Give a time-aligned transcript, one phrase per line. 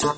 [0.00, 0.14] Olá,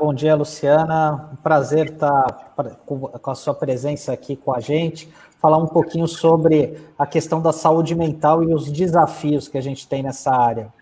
[0.00, 1.30] bom dia, Luciana.
[1.32, 2.52] Um prazer estar
[2.84, 5.08] com a sua presença aqui com a gente,
[5.38, 9.86] falar um pouquinho sobre a questão da saúde mental e os desafios que a gente
[9.86, 10.79] tem nessa área.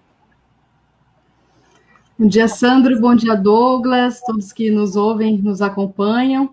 [2.18, 3.00] Bom dia, Sandro.
[3.00, 4.20] Bom dia, Douglas.
[4.20, 6.52] Todos que nos ouvem, nos acompanham.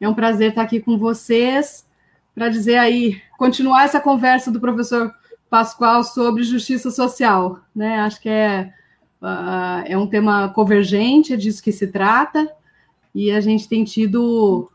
[0.00, 1.84] É um prazer estar aqui com vocês
[2.34, 5.12] para dizer aí, continuar essa conversa do professor
[5.50, 7.58] Pascoal sobre justiça social.
[7.74, 7.98] Né?
[8.00, 8.72] Acho que é
[9.20, 12.50] Uh, é um tema convergente, é disso que se trata,
[13.14, 14.70] e a gente tem tido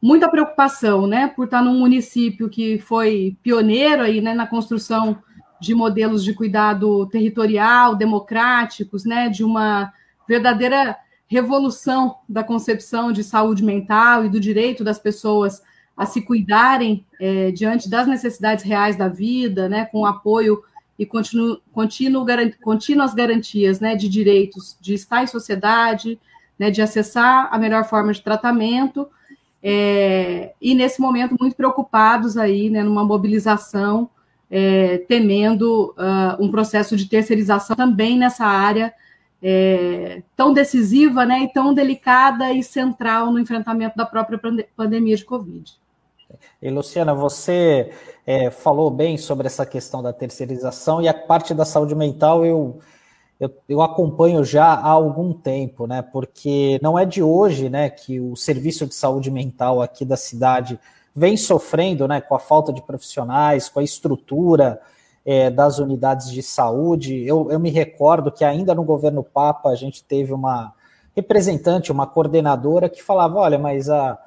[0.00, 5.18] muita preocupação, né, por estar num município que foi pioneiro aí, né, na construção
[5.60, 9.92] de modelos de cuidado territorial, democráticos, né, de uma
[10.26, 15.62] verdadeira revolução da concepção de saúde mental e do direito das pessoas
[15.96, 20.62] a se cuidarem é, diante das necessidades reais da vida, né, com apoio
[20.98, 22.26] e continuo, continuo,
[22.62, 26.18] contínuas garantias né, de direitos de estar em sociedade,
[26.58, 29.08] né, de acessar a melhor forma de tratamento,
[29.62, 34.10] é, e nesse momento muito preocupados aí, né, numa mobilização,
[34.50, 38.92] é, temendo uh, um processo de terceirização também nessa área
[39.42, 44.40] é, tão decisiva, né, e tão delicada e central no enfrentamento da própria
[44.76, 45.72] pandemia de Covid.
[46.60, 47.90] E Luciana, você
[48.26, 52.78] é, falou bem sobre essa questão da terceirização e a parte da saúde mental eu,
[53.38, 56.02] eu, eu, acompanho já há algum tempo, né?
[56.02, 60.78] Porque não é de hoje, né, que o serviço de saúde mental aqui da cidade
[61.14, 64.80] vem sofrendo, né, com a falta de profissionais, com a estrutura
[65.24, 67.26] é, das unidades de saúde.
[67.26, 70.72] Eu, eu me recordo que ainda no governo Papa a gente teve uma
[71.14, 74.18] representante, uma coordenadora que falava, olha, mas a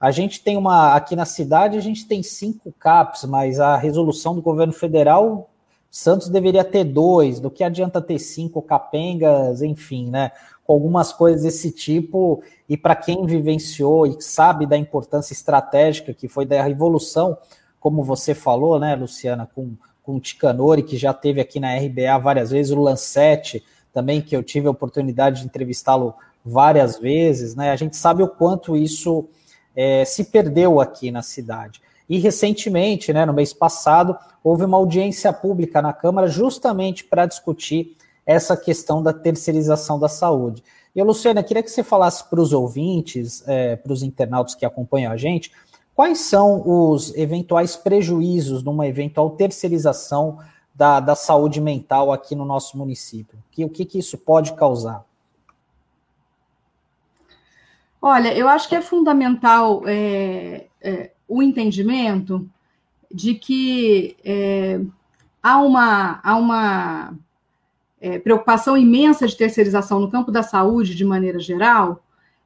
[0.00, 4.34] a gente tem uma, aqui na cidade, a gente tem cinco CAPs, mas a resolução
[4.34, 5.50] do governo federal,
[5.90, 10.32] Santos deveria ter dois, do que adianta ter cinco capengas, enfim, né?
[10.70, 16.28] Com algumas coisas desse tipo, e para quem vivenciou e sabe da importância estratégica que
[16.28, 17.36] foi da revolução,
[17.80, 22.16] como você falou, né, Luciana, com, com o Ticanori, que já teve aqui na RBA
[22.22, 26.14] várias vezes, o Lancete também, que eu tive a oportunidade de entrevistá-lo
[26.44, 27.72] várias vezes, né?
[27.72, 29.28] A gente sabe o quanto isso
[29.74, 31.82] é, se perdeu aqui na cidade.
[32.08, 37.96] E recentemente, né, no mês passado, houve uma audiência pública na Câmara justamente para discutir
[38.30, 40.62] essa questão da terceirização da saúde.
[40.94, 45.10] E, Luciana, queria que você falasse para os ouvintes, é, para os internautas que acompanham
[45.10, 45.50] a gente,
[45.96, 50.38] quais são os eventuais prejuízos numa eventual terceirização
[50.72, 53.36] da, da saúde mental aqui no nosso município?
[53.50, 55.04] Que, o que, que isso pode causar?
[58.00, 62.48] Olha, eu acho que é fundamental é, é, o entendimento
[63.12, 64.80] de que é,
[65.42, 67.14] há uma, há uma
[68.00, 72.04] é, preocupação imensa de terceirização no campo da saúde, de maneira geral,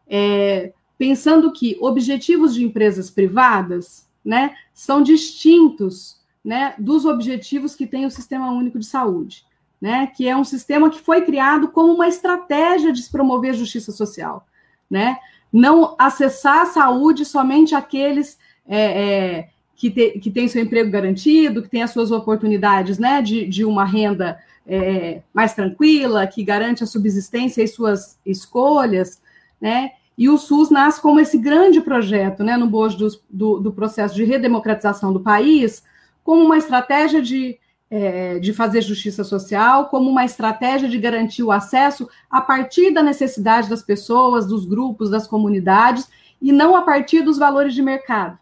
[0.09, 8.05] é, pensando que objetivos de empresas privadas né, são distintos né, dos objetivos que tem
[8.05, 9.45] o Sistema Único de Saúde,
[9.81, 13.93] né, que é um sistema que foi criado como uma estratégia de se promover justiça
[13.93, 14.47] social.
[14.91, 15.19] Né?
[15.55, 18.37] não acessar a saúde somente aqueles
[18.67, 23.23] é, é, que, te, que têm seu emprego garantido, que têm as suas oportunidades né,
[23.23, 24.37] de, de uma renda
[24.67, 29.21] é, mais tranquila, que garante a subsistência e suas escolhas,
[29.61, 29.93] né?
[30.17, 34.15] E o SUS nasce como esse grande projeto, né, no bojo do, do, do processo
[34.15, 35.83] de redemocratização do país,
[36.23, 37.59] como uma estratégia de
[37.91, 43.03] é, de fazer justiça social como uma estratégia de garantir o acesso a partir da
[43.03, 46.09] necessidade das pessoas, dos grupos, das comunidades,
[46.43, 48.37] e não a partir dos valores de mercado.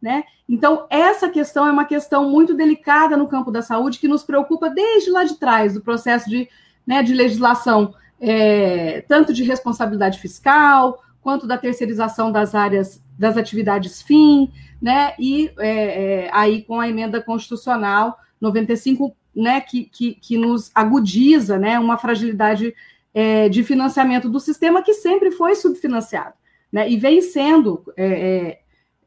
[0.00, 0.22] Né?
[0.48, 4.70] Então, essa questão é uma questão muito delicada no campo da saúde, que nos preocupa
[4.70, 6.48] desde lá de trás, do processo de,
[6.86, 14.00] né, de legislação, é, tanto de responsabilidade fiscal, quanto da terceirização das áreas das atividades
[14.00, 14.50] fim,
[14.80, 15.12] né?
[15.18, 21.58] E é, é, aí com a emenda constitucional 95, né, que, que, que nos agudiza
[21.58, 22.72] né, uma fragilidade
[23.12, 26.34] é, de financiamento do sistema que sempre foi subfinanciado,
[26.72, 27.84] né, e vem sendo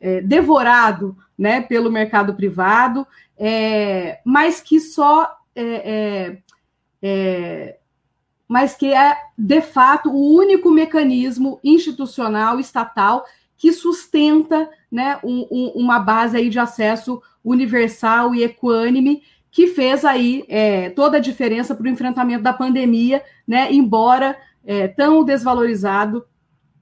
[0.01, 3.05] é, é, é devorado né, pelo mercado privado,
[3.37, 6.37] é, mas que só é,
[8.47, 13.25] mas que é de fato o único mecanismo institucional estatal
[13.61, 19.21] que sustenta né, um, um, uma base aí de acesso universal e equânime,
[19.51, 24.87] que fez aí é, toda a diferença para o enfrentamento da pandemia, né, embora é,
[24.87, 26.25] tão desvalorizado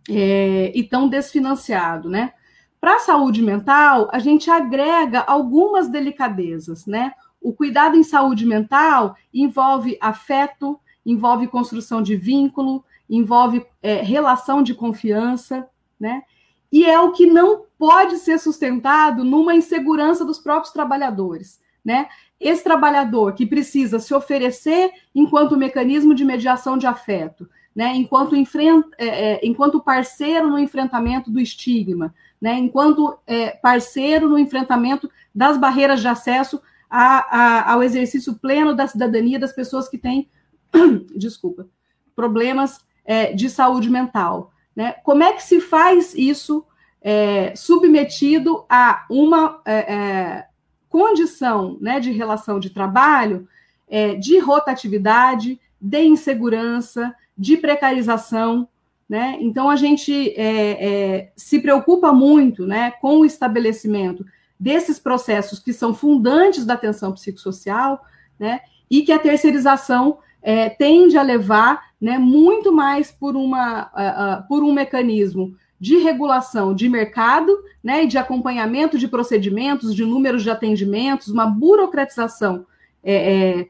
[0.10, 2.34] é, e tão desfinanciado, né?
[2.80, 7.14] Para a saúde mental, a gente agrega algumas delicadezas, né?
[7.42, 14.74] O cuidado em saúde mental envolve afeto, envolve construção de vínculo, envolve é, relação de
[14.74, 15.68] confiança,
[16.00, 16.24] né?
[16.72, 22.08] E é o que não pode ser sustentado numa insegurança dos próprios trabalhadores, né?
[22.40, 27.96] Esse trabalhador que precisa se oferecer enquanto mecanismo de mediação de afeto, né?
[27.96, 32.58] Enquanto, enfrenta, é, é, enquanto parceiro no enfrentamento do estigma, né?
[32.58, 38.88] Enquanto é, parceiro no enfrentamento das barreiras de acesso a, a, ao exercício pleno da
[38.88, 40.30] cidadania das pessoas que têm,
[41.16, 41.68] desculpa,
[42.16, 44.52] problemas é, de saúde mental.
[44.76, 44.94] Né?
[45.04, 46.66] Como é que se faz isso
[47.02, 50.50] é, submetido a uma é, é
[50.90, 53.48] condição né, de relação de trabalho
[53.88, 58.68] é, de rotatividade, de insegurança, de precarização?
[59.10, 59.38] Né?
[59.42, 64.24] Então, a gente é, se preocupa muito né, com o estabelecimento
[64.60, 68.06] desses processos que são fundantes da atenção psicossocial,
[68.38, 74.44] né, e que a terceirização é, tende a levar né, muito mais por, uma, uh,
[74.44, 80.06] uh, por um mecanismo de regulação de mercado né, e de acompanhamento de procedimentos, de
[80.06, 82.66] números de atendimentos, uma burocratização
[83.04, 83.68] é, é,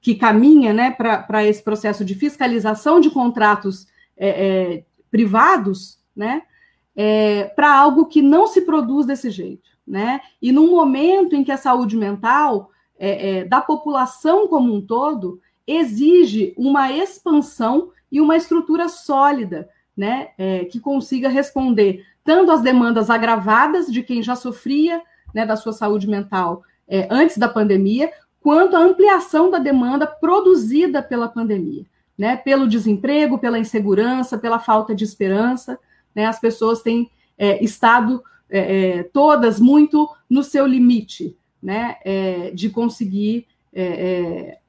[0.00, 3.86] que caminha né, para esse processo de fiscalização de contratos
[4.18, 6.42] é, é privados, né,
[6.94, 9.68] é, para algo que não se produz desse jeito.
[9.86, 10.20] Né?
[10.42, 16.52] E num momento em que a saúde mental é, da população como um todo exige
[16.56, 23.86] uma expansão e uma estrutura sólida, né, é, que consiga responder tanto às demandas agravadas
[23.86, 25.02] de quem já sofria
[25.34, 28.10] né, da sua saúde mental é, antes da pandemia,
[28.40, 31.84] quanto à ampliação da demanda produzida pela pandemia,
[32.18, 35.78] né, pelo desemprego, pela insegurança, pela falta de esperança,
[36.14, 42.50] né, as pessoas têm é, estado é, é, todas muito no seu limite, né, é,
[42.50, 43.46] de conseguir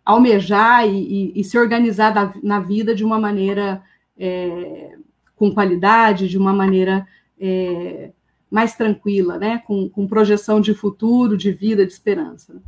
[0.05, 3.81] almejar e, e, e se organizar da, na vida de uma maneira
[4.19, 4.97] é,
[5.35, 7.07] com qualidade, de uma maneira
[7.39, 8.11] é,
[8.51, 9.59] mais tranquila, né?
[9.59, 12.61] Com, com, projeção de futuro, de vida, de esperança.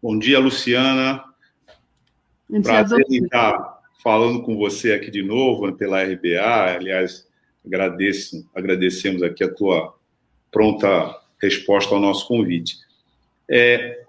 [0.00, 1.24] Bom dia, Luciana.
[2.62, 6.74] Prazer em estar falando com você aqui de novo né, pela RBA.
[6.76, 7.26] Aliás,
[7.64, 9.94] agradeço, agradecemos aqui a tua
[10.50, 12.76] pronta resposta ao nosso convite.
[13.48, 14.02] É,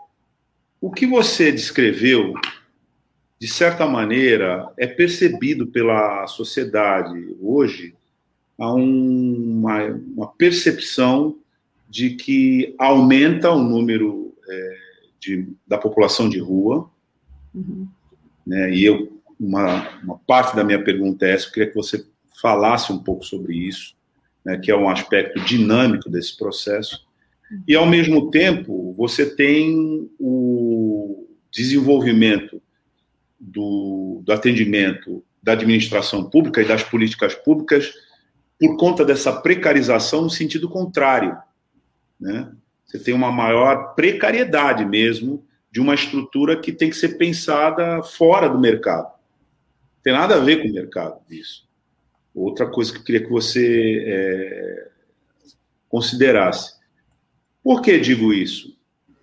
[0.80, 2.34] o que você descreveu,
[3.40, 7.94] de certa maneira, é percebido pela sociedade hoje
[8.58, 9.86] há uma,
[10.16, 11.36] uma percepção
[11.90, 14.78] de que aumenta o número é,
[15.20, 16.90] de, da população de rua.
[17.54, 17.88] Uhum.
[18.52, 22.06] Né, e eu, uma, uma parte da minha pergunta é essa, eu queria que você
[22.42, 23.96] falasse um pouco sobre isso,
[24.44, 27.08] né, que é um aspecto dinâmico desse processo.
[27.66, 32.62] E, ao mesmo tempo, você tem o desenvolvimento
[33.40, 37.94] do, do atendimento da administração pública e das políticas públicas
[38.60, 41.38] por conta dessa precarização no sentido contrário.
[42.20, 42.52] Né?
[42.86, 48.50] Você tem uma maior precariedade mesmo de uma estrutura que tem que ser pensada fora
[48.50, 49.06] do mercado.
[49.06, 51.68] Não tem nada a ver com o mercado isso.
[52.34, 54.88] Outra coisa que eu queria que você é,
[55.88, 56.76] considerasse.
[57.64, 58.78] Por que digo isso?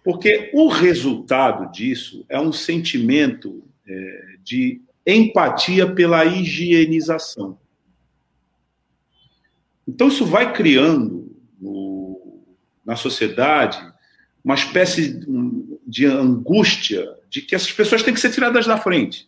[0.04, 7.58] Porque o resultado disso é um sentimento é, de empatia pela higienização.
[9.87, 12.42] Então, isso vai criando no,
[12.84, 13.78] na sociedade
[14.44, 15.20] uma espécie
[15.88, 19.26] de angústia de que essas pessoas têm que ser tiradas da frente.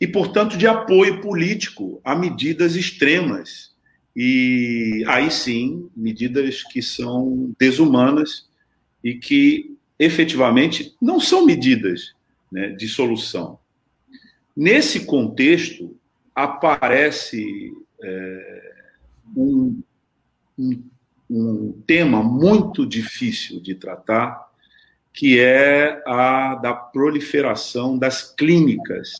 [0.00, 3.74] E, portanto, de apoio político a medidas extremas
[4.14, 8.48] e aí sim, medidas que são desumanas
[9.02, 12.14] e que efetivamente não são medidas
[12.50, 13.58] né, de solução.
[14.56, 15.96] Nesse contexto,
[16.34, 18.72] aparece é,
[19.36, 19.80] um,
[20.56, 20.82] um,
[21.28, 24.47] um tema muito difícil de tratar,
[25.18, 29.14] que é a da proliferação das clínicas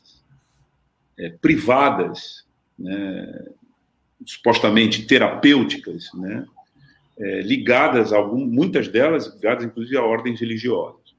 [1.17, 2.45] é, privadas,
[2.77, 3.47] né,
[4.25, 6.45] supostamente terapêuticas, né,
[7.19, 11.13] é, ligadas, algum, muitas delas ligadas inclusive a ordens religiosas.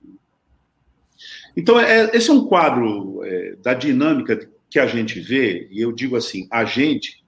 [1.54, 5.92] Então, é, esse é um quadro é, da dinâmica que a gente vê, e eu
[5.92, 7.22] digo assim, a gente,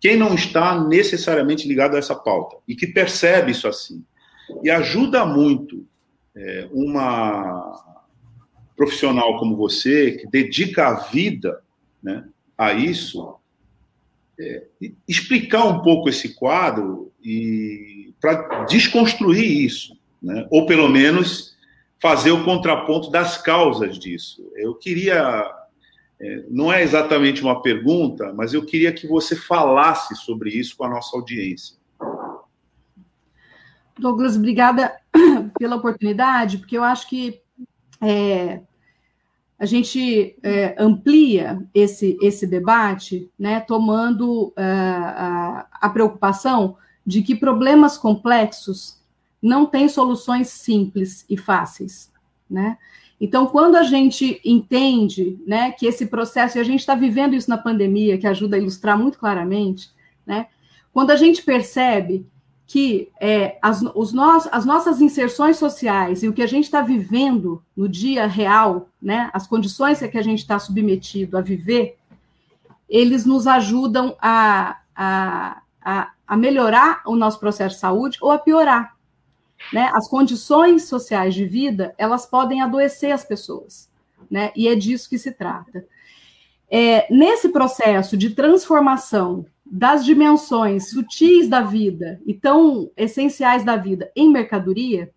[0.00, 4.04] quem não está necessariamente ligado a essa pauta, e que percebe isso assim,
[4.64, 5.86] e ajuda muito
[6.36, 7.82] é, uma
[8.76, 11.62] profissional como você, que dedica a vida
[12.02, 13.36] né, a isso,
[14.38, 14.64] é,
[15.08, 21.56] explicar um pouco esse quadro e para desconstruir isso, né, ou pelo menos
[22.00, 24.52] fazer o contraponto das causas disso.
[24.56, 25.50] Eu queria,
[26.20, 30.84] é, não é exatamente uma pergunta, mas eu queria que você falasse sobre isso com
[30.84, 31.76] a nossa audiência.
[33.98, 34.94] Douglas, obrigada
[35.58, 37.40] pela oportunidade, porque eu acho que
[38.00, 38.60] é,
[39.58, 46.76] a gente é, amplia esse, esse debate, né, tomando uh, a, a preocupação
[47.06, 49.00] de que problemas complexos
[49.40, 52.12] não têm soluções simples e fáceis,
[52.50, 52.76] né?
[53.18, 57.48] Então, quando a gente entende, né, que esse processo, e a gente está vivendo isso
[57.48, 59.90] na pandemia, que ajuda a ilustrar muito claramente,
[60.26, 60.48] né,
[60.92, 62.26] quando a gente percebe
[62.66, 66.80] que é, as, os nós, as nossas inserções sociais e o que a gente está
[66.80, 71.96] vivendo no dia real, né, as condições que a gente está submetido a viver,
[72.88, 78.38] eles nos ajudam a, a, a, a, melhorar o nosso processo de saúde ou a
[78.38, 78.96] piorar.
[79.72, 79.90] Né?
[79.94, 83.88] As condições sociais de vida, elas podem adoecer as pessoas,
[84.30, 84.52] né?
[84.56, 85.86] e é disso que se trata.
[86.68, 94.10] É, nesse processo de transformação das dimensões sutis da vida e tão essenciais da vida
[94.14, 95.12] em mercadoria,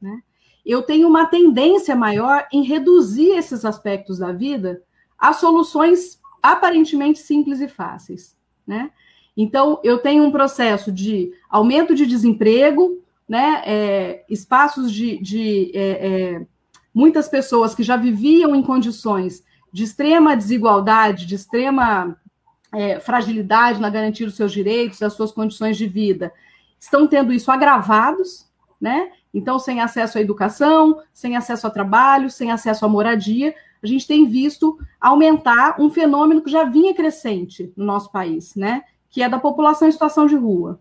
[0.00, 0.22] né,
[0.64, 4.82] eu tenho uma tendência maior em reduzir esses aspectos da vida
[5.18, 8.36] a soluções aparentemente simples e fáceis.
[8.66, 8.90] Né?
[9.36, 15.90] Então, eu tenho um processo de aumento de desemprego, né, é, espaços de, de é,
[15.90, 16.46] é,
[16.92, 22.16] muitas pessoas que já viviam em condições de extrema desigualdade, de extrema
[22.72, 26.32] é, fragilidade na garantia dos seus direitos, das suas condições de vida,
[26.78, 28.48] estão tendo isso agravados,
[28.80, 29.10] né?
[29.32, 34.06] Então, sem acesso à educação, sem acesso a trabalho, sem acesso à moradia, a gente
[34.06, 38.82] tem visto aumentar um fenômeno que já vinha crescente no nosso país, né?
[39.08, 40.80] Que é da população em situação de rua.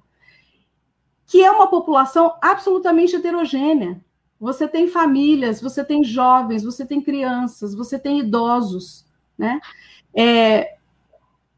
[1.28, 4.02] Que é uma população absolutamente heterogênea.
[4.40, 9.06] Você tem famílias, você tem jovens, você tem crianças, você tem idosos,
[9.38, 9.60] né?
[10.14, 10.79] É,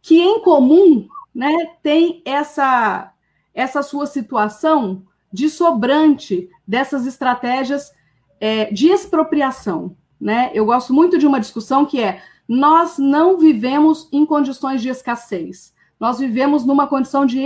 [0.01, 3.13] que em comum né, tem essa,
[3.53, 7.93] essa sua situação de sobrante dessas estratégias
[8.39, 9.95] é, de expropriação.
[10.19, 10.51] Né?
[10.53, 15.73] Eu gosto muito de uma discussão que é: nós não vivemos em condições de escassez,
[15.99, 17.39] nós vivemos numa condição de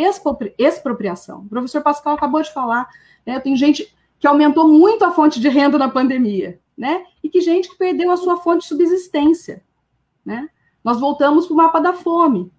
[0.57, 1.41] expropriação.
[1.41, 2.89] O professor Pascal acabou de falar,
[3.25, 3.39] né?
[3.39, 7.05] tem gente que aumentou muito a fonte de renda na pandemia, né?
[7.21, 9.61] E que gente que perdeu a sua fonte de subsistência,
[10.25, 10.49] né?
[10.85, 12.51] Nós voltamos para o mapa da fome.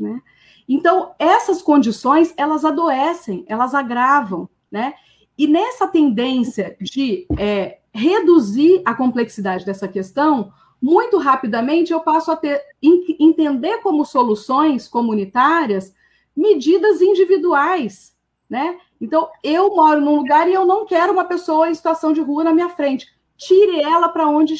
[0.00, 0.22] Né?
[0.66, 4.94] Então, essas condições, elas adoecem, elas agravam, né?
[5.36, 12.36] E nessa tendência de é, reduzir a complexidade dessa questão, muito rapidamente eu passo a
[12.36, 15.94] ter, entender como soluções comunitárias
[16.34, 18.16] medidas individuais,
[18.48, 18.78] né?
[18.98, 22.44] Então, eu moro num lugar e eu não quero uma pessoa em situação de rua
[22.44, 23.08] na minha frente.
[23.36, 24.54] Tire ela para onde,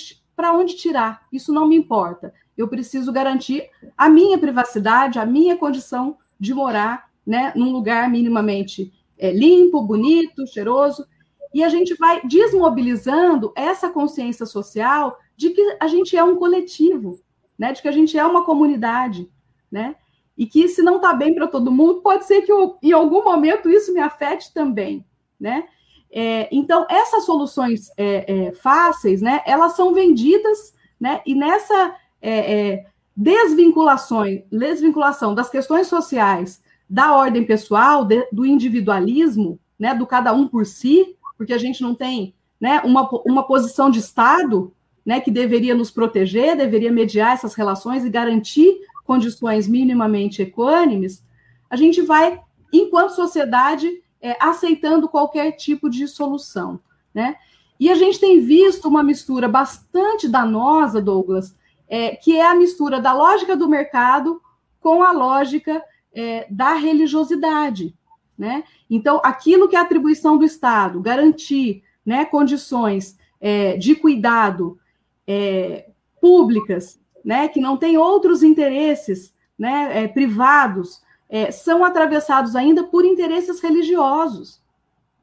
[0.52, 1.22] onde tirar.
[1.32, 7.10] Isso não me importa eu preciso garantir a minha privacidade, a minha condição de morar
[7.26, 11.06] né, num lugar minimamente é, limpo, bonito, cheiroso.
[11.54, 17.20] E a gente vai desmobilizando essa consciência social de que a gente é um coletivo,
[17.58, 19.30] né, de que a gente é uma comunidade,
[19.70, 19.96] né?
[20.36, 23.22] E que se não está bem para todo mundo, pode ser que eu, em algum
[23.22, 25.04] momento isso me afete também,
[25.38, 25.68] né?
[26.10, 32.70] É, então, essas soluções é, é, fáceis, né, elas são vendidas, né, e nessa é,
[32.70, 40.32] é, desvinculações, desvinculação das questões sociais da ordem pessoal, de, do individualismo, né, do cada
[40.32, 44.72] um por si, porque a gente não tem né, uma, uma posição de Estado
[45.04, 51.24] né, que deveria nos proteger, deveria mediar essas relações e garantir condições minimamente equânimes,
[51.68, 52.40] a gente vai,
[52.72, 56.78] enquanto sociedade, é, aceitando qualquer tipo de solução.
[57.12, 57.34] Né?
[57.80, 61.56] E a gente tem visto uma mistura bastante danosa, Douglas,
[61.92, 64.40] é, que é a mistura da lógica do mercado
[64.80, 65.84] com a lógica
[66.14, 67.94] é, da religiosidade.
[68.36, 68.64] Né?
[68.88, 74.78] Então, aquilo que é atribuição do Estado, garantir né, condições é, de cuidado
[75.26, 82.84] é, públicas, né, que não tem outros interesses né, é, privados, é, são atravessados ainda
[82.84, 84.62] por interesses religiosos.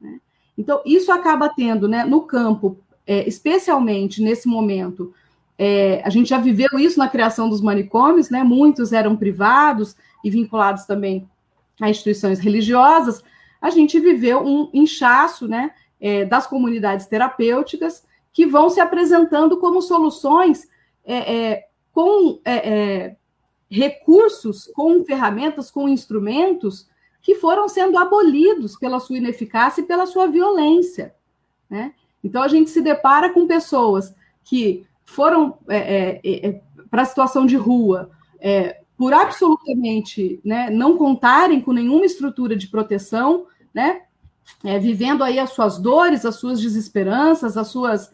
[0.00, 0.20] Né?
[0.56, 2.78] Então, isso acaba tendo, né, no campo,
[3.26, 5.12] especialmente nesse momento
[5.62, 8.42] é, a gente já viveu isso na criação dos manicômios, né?
[8.42, 11.28] Muitos eram privados e vinculados também
[11.78, 13.22] a instituições religiosas.
[13.60, 15.72] A gente viveu um inchaço, né?
[16.00, 20.66] É, das comunidades terapêuticas que vão se apresentando como soluções
[21.04, 23.16] é, é com é, é,
[23.70, 26.88] recursos, com ferramentas, com instrumentos
[27.20, 31.14] que foram sendo abolidos pela sua ineficácia e pela sua violência.
[31.68, 31.92] Né?
[32.24, 37.04] Então, a gente se depara com pessoas que foram é, é, é, é para a
[37.04, 44.02] situação de rua é, por absolutamente né, não contarem com nenhuma estrutura de proteção, né,
[44.80, 48.10] vivendo aí as suas dores, as suas desesperanças, as suas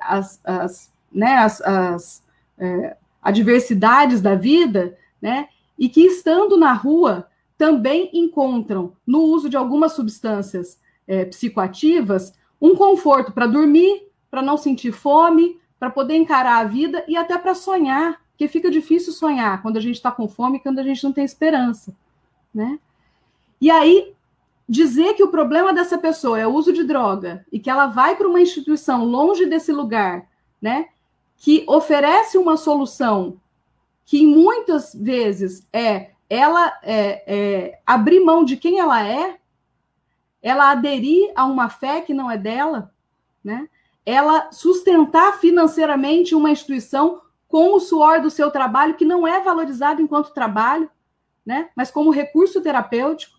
[0.00, 2.22] as, as, né, as, as
[3.22, 7.26] adversidades da vida, né, e que estando na rua
[7.56, 14.56] também encontram no uso de algumas substâncias é, psicoativas um conforto para dormir, para não
[14.56, 19.60] sentir fome, para poder encarar a vida e até para sonhar, porque fica difícil sonhar
[19.60, 21.94] quando a gente está com fome, quando a gente não tem esperança,
[22.52, 22.80] né?
[23.60, 24.14] E aí
[24.66, 28.16] dizer que o problema dessa pessoa é o uso de droga e que ela vai
[28.16, 30.26] para uma instituição longe desse lugar,
[30.62, 30.88] né?
[31.36, 33.36] Que oferece uma solução
[34.06, 39.36] que muitas vezes é ela é, é, abrir mão de quem ela é,
[40.40, 42.94] ela aderir a uma fé que não é dela,
[43.44, 43.68] né?
[44.04, 50.00] Ela sustentar financeiramente uma instituição com o suor do seu trabalho que não é valorizado
[50.00, 50.90] enquanto trabalho,
[51.44, 51.68] né?
[51.76, 53.38] Mas como recurso terapêutico,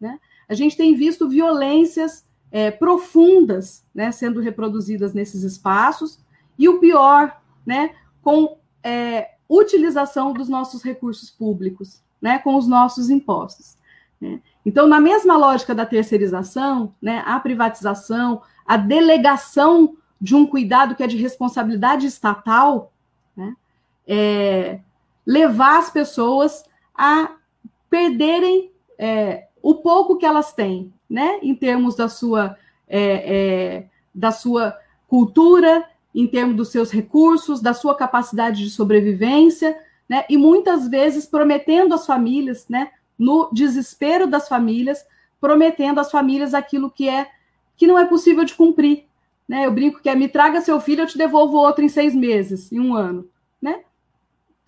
[0.00, 0.20] né?
[0.48, 2.24] A gente tem visto violências
[2.54, 6.20] é, profundas, né, sendo reproduzidas nesses espaços
[6.56, 13.10] e o pior, né, com é, utilização dos nossos recursos públicos, né, com os nossos
[13.10, 13.76] impostos.
[14.20, 14.40] Né?
[14.64, 21.02] Então, na mesma lógica da terceirização, né, a privatização, a delegação de um cuidado que
[21.02, 22.92] é de responsabilidade estatal,
[23.36, 23.54] né,
[24.06, 24.80] é,
[25.26, 27.32] levar as pessoas a
[27.90, 32.56] perderem é, o pouco que elas têm, né, em termos da sua,
[32.88, 34.78] é, é da sua
[35.08, 39.76] cultura, em termos dos seus recursos, da sua capacidade de sobrevivência,
[40.08, 40.24] né?
[40.28, 42.92] E muitas vezes prometendo às famílias, né?
[43.18, 45.04] No desespero das famílias,
[45.40, 47.28] prometendo às famílias aquilo que é
[47.76, 49.06] que não é possível de cumprir,
[49.48, 49.66] né?
[49.66, 52.70] Eu brinco que é me traga seu filho, eu te devolvo outro em seis meses,
[52.72, 53.28] em um ano,
[53.60, 53.82] né?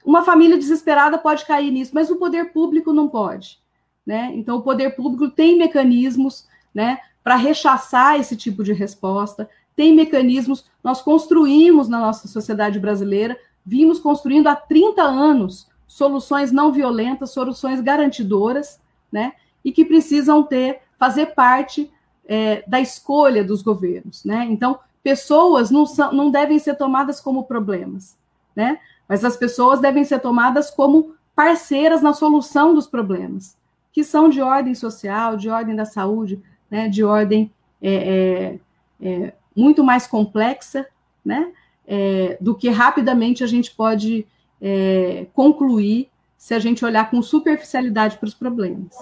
[0.04, 3.58] Uma família desesperada pode cair nisso, mas o poder público não pode,
[4.04, 4.30] né?
[4.34, 6.98] Então o poder público tem mecanismos, né?
[7.24, 13.98] Para rechaçar esse tipo de resposta, tem mecanismos, nós construímos na nossa sociedade brasileira, vimos
[13.98, 19.32] construindo há 30 anos soluções não violentas, soluções garantidoras, né?
[19.64, 21.90] E que precisam ter, fazer parte
[22.26, 24.46] é, da escolha dos governos, né?
[24.50, 28.16] Então, pessoas não, são, não devem ser tomadas como problemas,
[28.54, 28.80] né?
[29.08, 33.56] Mas as pessoas devem ser tomadas como parceiras na solução dos problemas,
[33.92, 36.88] que são de ordem social, de ordem da saúde, né?
[36.88, 38.58] De ordem é,
[39.00, 40.86] é, é muito mais complexa,
[41.24, 41.52] né?
[41.86, 44.26] É, do que rapidamente a gente pode
[44.60, 48.96] é, concluir se a gente olhar com superficialidade para os problemas.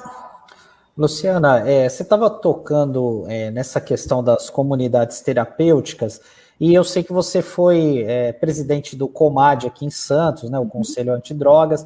[0.96, 6.20] Luciana, é, você estava tocando é, nessa questão das comunidades terapêuticas,
[6.60, 10.66] e eu sei que você foi é, presidente do COMAD aqui em Santos, né, o
[10.66, 11.84] Conselho Antidrogas,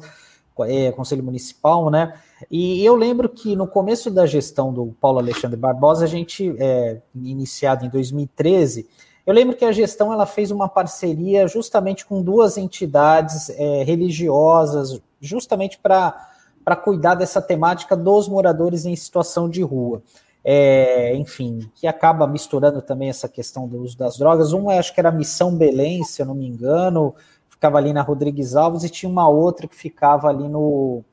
[0.67, 2.13] é, Conselho Municipal, né?
[2.51, 6.97] E eu lembro que no começo da gestão do Paulo Alexandre Barbosa, a gente, é,
[7.15, 8.87] iniciado em 2013,
[9.25, 15.01] eu lembro que a gestão ela fez uma parceria justamente com duas entidades é, religiosas,
[15.21, 16.29] justamente para
[16.75, 20.01] cuidar dessa temática dos moradores em situação de rua.
[20.43, 24.53] É, enfim, que acaba misturando também essa questão do uso das drogas.
[24.53, 27.13] Um, acho que era Missão Belém, se eu não me engano,
[27.49, 31.03] ficava ali na Rodrigues Alves, e tinha uma outra que ficava ali no,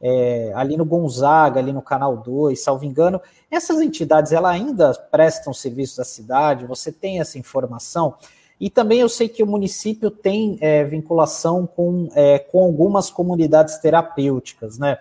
[0.00, 3.20] é, ali no Gonzaga, ali no Canal 2, salvo engano.
[3.50, 8.14] Essas entidades ela ainda prestam serviços à cidade, você tem essa informação?
[8.60, 13.78] E também eu sei que o município tem é, vinculação com, é, com algumas comunidades
[13.78, 14.98] terapêuticas, né?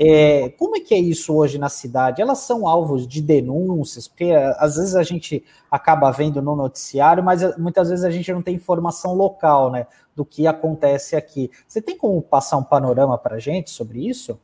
[0.00, 2.22] É, como é que é isso hoje na cidade?
[2.22, 7.24] Elas são alvos de denúncias, porque é, às vezes a gente acaba vendo no noticiário,
[7.24, 11.50] mas é, muitas vezes a gente não tem informação local, né, do que acontece aqui.
[11.66, 14.38] Você tem como passar um panorama para a gente sobre isso?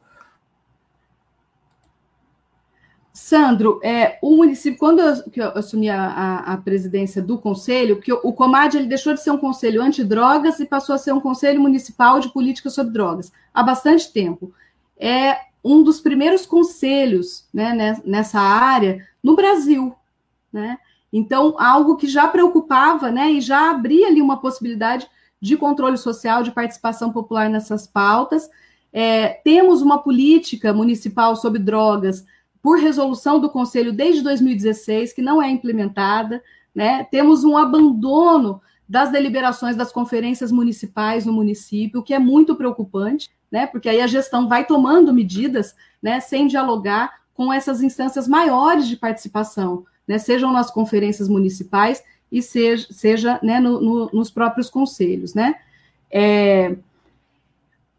[3.16, 8.12] Sandro, é, o município, quando eu, eu assumi a, a, a, presidência do conselho, que
[8.12, 11.60] o Comad ele deixou de ser um conselho antidrogas e passou a ser um conselho
[11.60, 14.52] municipal de política sobre drogas há bastante tempo
[14.98, 19.94] é um dos primeiros conselhos né, nessa área no Brasil.
[20.52, 20.78] Né?
[21.12, 25.06] Então, algo que já preocupava né, e já abria ali uma possibilidade
[25.40, 28.48] de controle social, de participação popular nessas pautas.
[28.92, 32.24] É, temos uma política municipal sobre drogas
[32.64, 36.42] por resolução do Conselho desde 2016, que não é implementada.
[36.74, 37.04] Né?
[37.04, 43.30] Temos um abandono das deliberações das conferências municipais no município, o que é muito preocupante,
[43.52, 43.66] né?
[43.66, 48.96] Porque aí a gestão vai tomando medidas, né, sem dialogar com essas instâncias maiores de
[48.96, 55.34] participação, né, sejam nas conferências municipais e seja, seja né, no, no, nos próprios conselhos,
[55.34, 55.54] né?
[56.10, 56.76] É,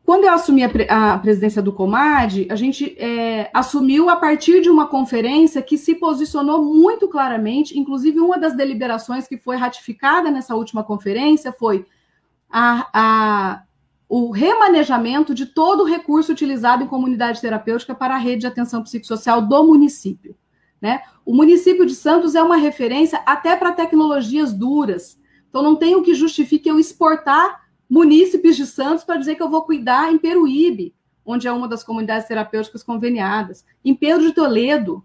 [0.05, 4.69] quando eu assumi a, a, presidência do Comad, a gente é, assumiu a partir de
[4.69, 10.55] uma conferência que se posicionou muito claramente, inclusive uma das deliberações que foi ratificada nessa
[10.55, 11.87] última conferência foi
[12.47, 13.63] a, a,
[14.07, 18.83] o remanejamento de todo o recurso utilizado em comunidade terapêutica para a rede de atenção
[18.83, 20.35] psicossocial do município.
[20.79, 21.01] Né?
[21.25, 25.19] O município de Santos é uma referência até para tecnologias duras.
[25.49, 29.49] Então, não tem o que justifique eu exportar munícipes de Santos para dizer que eu
[29.49, 30.93] vou cuidar em Peruíbe,
[31.25, 35.03] onde é uma das comunidades terapêuticas conveniadas, em Pedro de Toledo.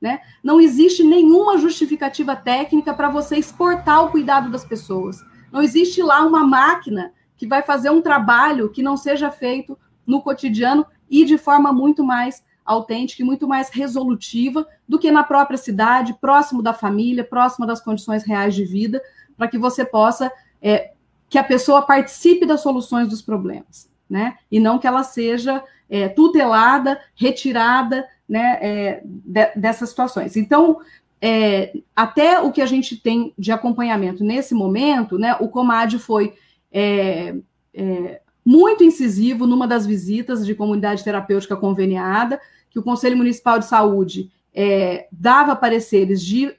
[0.00, 0.20] Né?
[0.42, 5.24] Não existe nenhuma justificativa técnica para você exportar o cuidado das pessoas.
[5.50, 9.76] Não existe lá uma máquina que vai fazer um trabalho que não seja feito
[10.06, 15.24] no cotidiano e de forma muito mais autêntica e muito mais resolutiva do que na
[15.24, 19.02] própria cidade, próximo da família, próximo das condições reais de vida,
[19.36, 20.92] para que você possa é,
[21.28, 24.36] que a pessoa participe das soluções dos problemas, né?
[24.50, 30.36] E não que ela seja é, tutelada, retirada, né, é, de, dessas situações.
[30.36, 30.78] Então,
[31.20, 36.34] é, até o que a gente tem de acompanhamento nesse momento, né, o Comad foi
[36.70, 37.34] é,
[37.74, 43.64] é, muito incisivo numa das visitas de comunidade terapêutica conveniada, que o Conselho Municipal de
[43.64, 46.54] Saúde é, dava pareceres de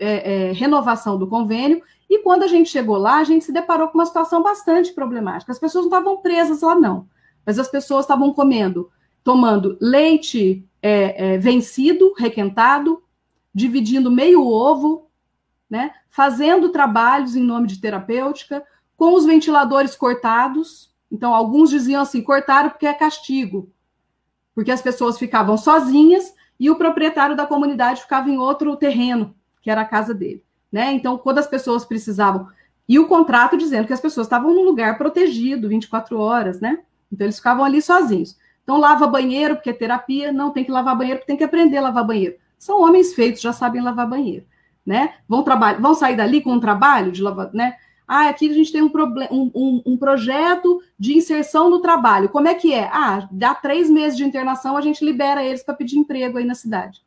[0.54, 4.06] renovação do convênio e quando a gente chegou lá, a gente se deparou com uma
[4.06, 5.52] situação bastante problemática.
[5.52, 7.08] As pessoas não estavam presas lá, não.
[7.46, 8.90] Mas as pessoas estavam comendo,
[9.24, 13.04] tomando leite é, é, vencido, requentado,
[13.54, 15.08] dividindo meio ovo,
[15.70, 15.92] né?
[16.10, 18.64] fazendo trabalhos em nome de terapêutica,
[18.98, 20.92] com os ventiladores cortados.
[21.12, 23.72] Então, alguns diziam assim: cortaram porque é castigo,
[24.56, 29.70] porque as pessoas ficavam sozinhas e o proprietário da comunidade ficava em outro terreno, que
[29.70, 30.92] era a casa dele né?
[30.94, 32.48] Então, quando as pessoas precisavam.
[32.88, 36.80] E o contrato dizendo que as pessoas estavam num lugar protegido 24 horas, né?
[37.12, 38.38] Então, eles ficavam ali sozinhos.
[38.64, 41.78] Então, lava banheiro, porque é terapia, não tem que lavar banheiro, porque tem que aprender
[41.78, 42.36] a lavar banheiro.
[42.58, 44.46] São homens feitos, já sabem lavar banheiro,
[44.86, 45.16] né?
[45.28, 45.44] Vão,
[45.80, 47.76] vão sair dali com um trabalho de lavar, né?
[48.08, 48.92] Ah, aqui a gente tem um,
[49.32, 52.28] um, um, um, projeto de inserção no trabalho.
[52.30, 52.90] Como é que é?
[52.92, 56.56] Ah, dá três meses de internação, a gente libera eles para pedir emprego aí na
[56.56, 57.04] cidade.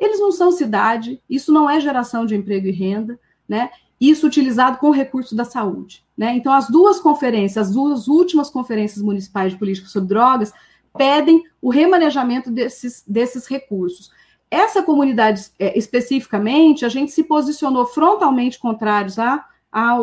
[0.00, 3.70] Eles não são cidade, isso não é geração de emprego e renda, né?
[4.00, 6.34] Isso utilizado com recursos da saúde, né?
[6.34, 10.54] Então, as duas conferências, as duas últimas conferências municipais de política sobre drogas,
[10.96, 14.10] pedem o remanejamento desses, desses recursos.
[14.50, 19.98] Essa comunidade é, especificamente, a gente se posicionou frontalmente contrários à, à,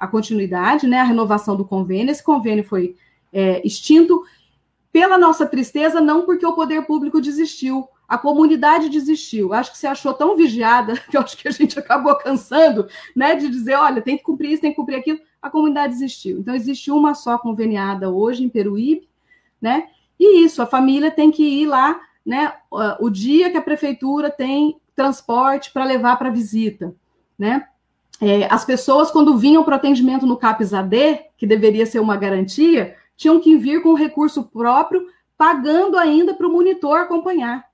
[0.00, 2.12] à continuidade, né, à renovação do convênio.
[2.12, 2.96] Esse convênio foi
[3.32, 4.22] é, extinto
[4.92, 9.52] pela nossa tristeza, não porque o poder público desistiu, a comunidade desistiu.
[9.52, 13.48] Acho que você achou tão vigiada que acho que a gente acabou cansando, né, de
[13.48, 15.18] dizer, olha, tem que cumprir isso, tem que cumprir aquilo.
[15.40, 16.38] A comunidade desistiu.
[16.38, 19.08] Então existe uma só conveniada hoje em Peruíbe,
[19.60, 19.88] né?
[20.18, 22.52] E isso, a família tem que ir lá, né,
[23.00, 26.94] o dia que a prefeitura tem transporte para levar para visita,
[27.38, 27.66] né?
[28.20, 32.16] É, as pessoas, quando vinham para o atendimento no CAPS AD, que deveria ser uma
[32.16, 37.64] garantia, tinham que vir com recurso próprio, pagando ainda para o monitor acompanhar.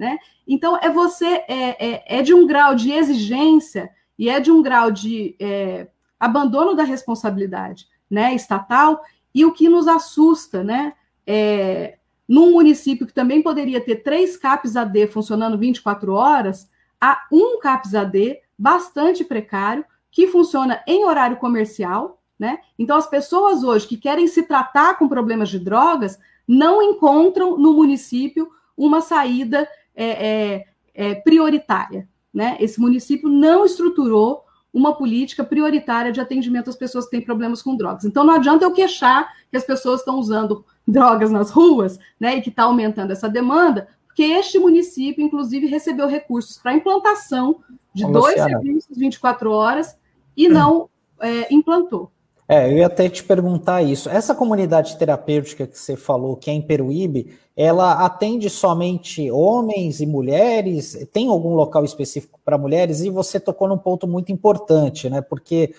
[0.00, 0.18] Né?
[0.48, 4.62] Então, é você, é, é, é, de um grau de exigência e é de um
[4.62, 9.02] grau de é, abandono da responsabilidade né, estatal,
[9.34, 10.94] e o que nos assusta, né,
[11.26, 17.60] é, num município que também poderia ter três CAPs AD funcionando 24 horas, há um
[17.60, 22.58] CAPs AD bastante precário, que funciona em horário comercial, né?
[22.78, 27.74] Então, as pessoas hoje que querem se tratar com problemas de drogas não encontram no
[27.74, 29.68] município uma saída
[30.00, 32.08] é, é, é, prioritária.
[32.32, 32.56] Né?
[32.60, 37.76] Esse município não estruturou uma política prioritária de atendimento às pessoas que têm problemas com
[37.76, 38.04] drogas.
[38.04, 42.40] Então não adianta eu queixar que as pessoas estão usando drogas nas ruas, né, e
[42.40, 47.60] que está aumentando essa demanda, porque este município, inclusive, recebeu recursos para implantação
[47.92, 48.60] de Ô, dois Luciana.
[48.60, 49.96] serviços 24 horas
[50.36, 50.88] e não
[51.20, 52.10] é, implantou.
[52.52, 54.10] É, eu ia até te perguntar isso.
[54.10, 60.06] Essa comunidade terapêutica que você falou, que é em Peruíbe, ela atende somente homens e
[60.06, 60.98] mulheres?
[61.12, 63.02] Tem algum local específico para mulheres?
[63.02, 65.20] E você tocou num ponto muito importante, né?
[65.20, 65.72] Porque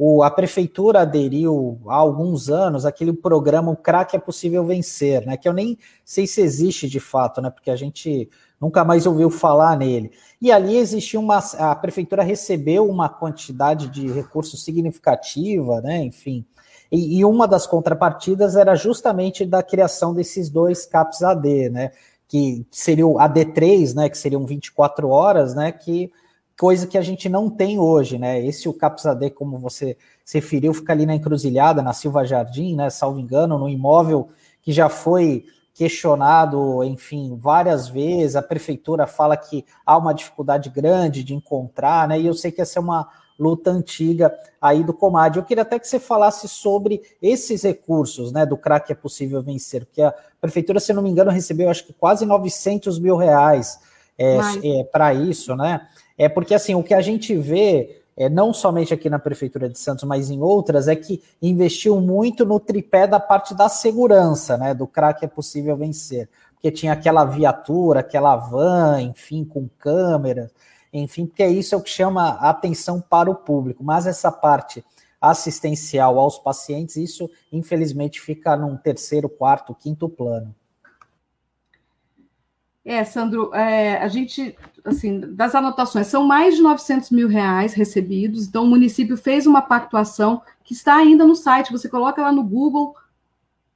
[0.00, 5.36] o, a prefeitura aderiu há alguns anos aquele programa O Crack é Possível Vencer, né?
[5.36, 7.50] Que eu nem sei se existe de fato, né?
[7.50, 8.30] Porque a gente
[8.60, 10.12] nunca mais ouviu falar nele.
[10.40, 11.38] E ali existia uma.
[11.38, 16.04] A prefeitura recebeu uma quantidade de recursos significativa, né?
[16.04, 16.46] Enfim.
[16.92, 21.90] E, e uma das contrapartidas era justamente da criação desses dois CAPs AD, né?
[22.28, 24.08] Que seria o AD3, né?
[24.08, 25.72] Que seriam 24 horas, né?
[25.72, 26.12] Que
[26.58, 28.44] coisa que a gente não tem hoje, né?
[28.44, 32.90] Esse o CAPS-AD, como você se referiu, fica ali na encruzilhada, na Silva Jardim, né?
[32.90, 34.28] Salvo engano, no imóvel
[34.60, 38.34] que já foi questionado, enfim, várias vezes.
[38.34, 42.18] A prefeitura fala que há uma dificuldade grande de encontrar, né?
[42.18, 45.36] E eu sei que essa é uma luta antiga aí do Comad.
[45.36, 49.84] Eu queria até que você falasse sobre esses recursos, né, do crack é possível vencer,
[49.86, 53.78] porque a prefeitura, se não me engano, recebeu acho que quase 900 mil reais
[54.18, 54.38] é,
[54.80, 55.86] é para isso, né?
[56.18, 59.78] É porque assim, o que a gente vê, é, não somente aqui na Prefeitura de
[59.78, 64.74] Santos, mas em outras, é que investiu muito no tripé da parte da segurança, né?
[64.74, 66.28] Do crack é possível vencer.
[66.54, 70.50] Porque tinha aquela viatura, aquela van, enfim, com câmeras,
[70.92, 73.84] enfim, porque isso é o que chama a atenção para o público.
[73.84, 74.84] Mas essa parte
[75.20, 80.54] assistencial aos pacientes, isso infelizmente fica num terceiro, quarto, quinto plano.
[82.88, 88.46] É, Sandro, é, a gente, assim, das anotações, são mais de 900 mil reais recebidos,
[88.46, 92.42] então o município fez uma pactuação que está ainda no site, você coloca lá no
[92.42, 92.96] Google,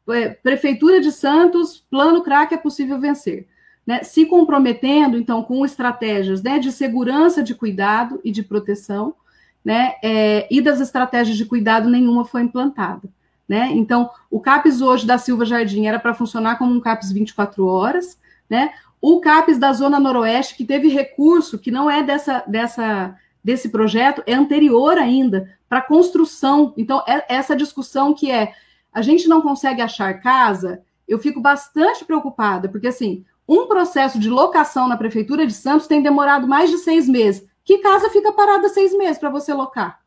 [0.09, 3.46] é, Prefeitura de Santos, plano crack é possível vencer.
[3.87, 9.14] Né, se comprometendo, então, com estratégias né, de segurança, de cuidado e de proteção,
[9.62, 13.07] né, é, e das estratégias de cuidado nenhuma foi implantada.
[13.46, 13.72] Né?
[13.72, 18.18] Então, o CAPES hoje da Silva Jardim era para funcionar como um CAPES 24 horas,
[18.48, 18.70] né?
[19.03, 24.23] O CAPES da Zona Noroeste, que teve recurso, que não é dessa, dessa, desse projeto,
[24.25, 26.73] é anterior ainda, para construção.
[26.77, 28.55] Então, é essa discussão que é,
[28.93, 34.31] a gente não consegue achar casa, eu fico bastante preocupada, porque, assim, um processo de
[34.31, 37.45] locação na Prefeitura de Santos tem demorado mais de seis meses.
[37.65, 40.01] Que casa fica parada seis meses para você locar?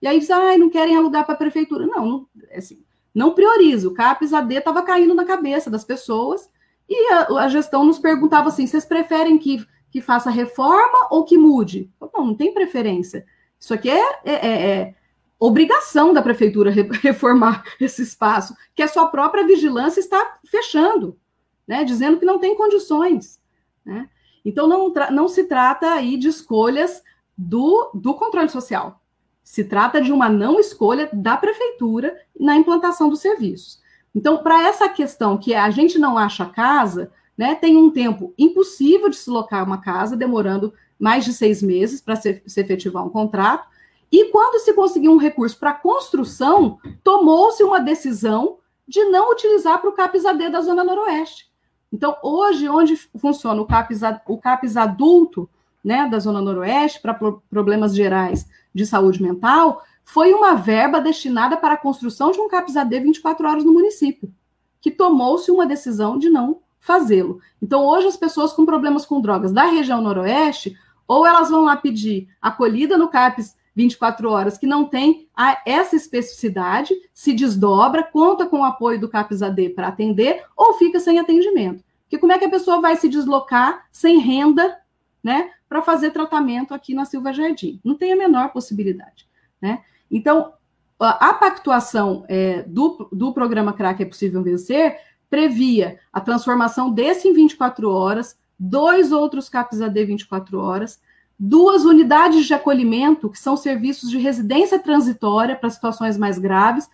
[0.00, 1.86] E aí ah, não querem alugar para a Prefeitura.
[1.86, 2.82] Não, não, assim,
[3.14, 3.88] não prioriza.
[3.88, 6.50] O CAPES AD estava caindo na cabeça das pessoas,
[6.92, 11.36] e a, a, gestão nos perguntava assim: vocês preferem que, que faça reforma ou que
[11.36, 11.90] mude?
[12.00, 13.24] Não, não tem preferência.
[13.58, 14.94] Isso aqui é, é, é, é
[15.38, 16.70] obrigação da prefeitura
[17.02, 21.18] reformar esse espaço, que a sua própria vigilância está fechando,
[21.66, 23.40] né, dizendo que não tem condições.
[23.84, 24.08] Né?
[24.44, 27.02] Então, não, não se trata aí de escolhas
[27.36, 29.00] do, do controle social.
[29.42, 33.81] Se trata de uma não escolha da prefeitura na implantação dos serviços.
[34.14, 39.08] Então, para essa questão que a gente não acha casa, né, tem um tempo impossível
[39.08, 43.10] de se locar uma casa, demorando mais de seis meses para se, se efetivar um
[43.10, 43.66] contrato.
[44.10, 49.88] E quando se conseguiu um recurso para construção, tomou-se uma decisão de não utilizar para
[49.88, 51.50] o CAPES-AD da Zona Noroeste.
[51.90, 55.48] Então, hoje, onde funciona o CAPES, o adulto
[55.84, 61.56] né, da Zona Noroeste para pro, problemas gerais de saúde mental, foi uma verba destinada
[61.56, 64.32] para a construção de um CAPS-AD 24 horas no município,
[64.80, 67.40] que tomou-se uma decisão de não fazê-lo.
[67.62, 71.76] Então, hoje, as pessoas com problemas com drogas da região noroeste, ou elas vão lá
[71.76, 75.28] pedir acolhida no CAPS 24 horas, que não tem
[75.64, 81.18] essa especificidade, se desdobra, conta com o apoio do CAPS-AD para atender, ou fica sem
[81.18, 81.82] atendimento.
[82.02, 84.76] Porque como é que a pessoa vai se deslocar sem renda,
[85.24, 87.80] né, para fazer tratamento aqui na Silva Jardim?
[87.82, 89.26] Não tem a menor possibilidade,
[89.60, 89.82] né?
[90.12, 90.52] Então,
[91.00, 94.96] a pactuação é, do, do programa CRAC é Possível Vencer
[95.28, 101.00] previa a transformação desse em 24 horas, dois outros CAPs AD 24 horas,
[101.38, 106.88] duas unidades de acolhimento, que são serviços de residência transitória para situações mais graves,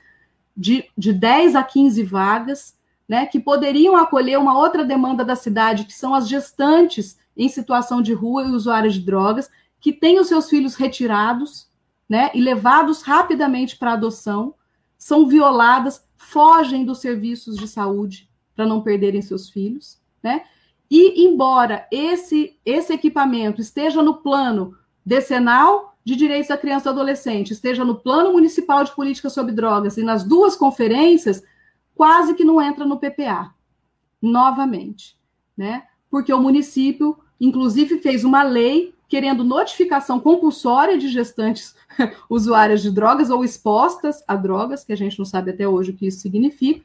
[0.57, 2.79] de, de 10 a 15 vagas,
[3.09, 8.01] né, que poderiam acolher uma outra demanda da cidade, que são as gestantes em situação
[8.01, 9.51] de rua e usuários de drogas,
[9.81, 11.68] que têm os seus filhos retirados,
[12.09, 14.55] né, e levados rapidamente para adoção,
[14.97, 20.45] são violadas, fogem dos serviços de saúde para não perderem seus filhos, né?
[20.91, 27.01] E embora esse esse equipamento esteja no plano decenal de direitos da criança e do
[27.01, 31.43] adolescente, esteja no plano municipal de política sobre drogas e nas duas conferências,
[31.95, 33.55] quase que não entra no PPA.
[34.21, 35.17] Novamente,
[35.57, 35.85] né?
[36.11, 41.75] Porque o município inclusive fez uma lei querendo notificação compulsória de gestantes
[42.29, 45.95] usuárias de drogas ou expostas a drogas, que a gente não sabe até hoje o
[45.95, 46.85] que isso significa,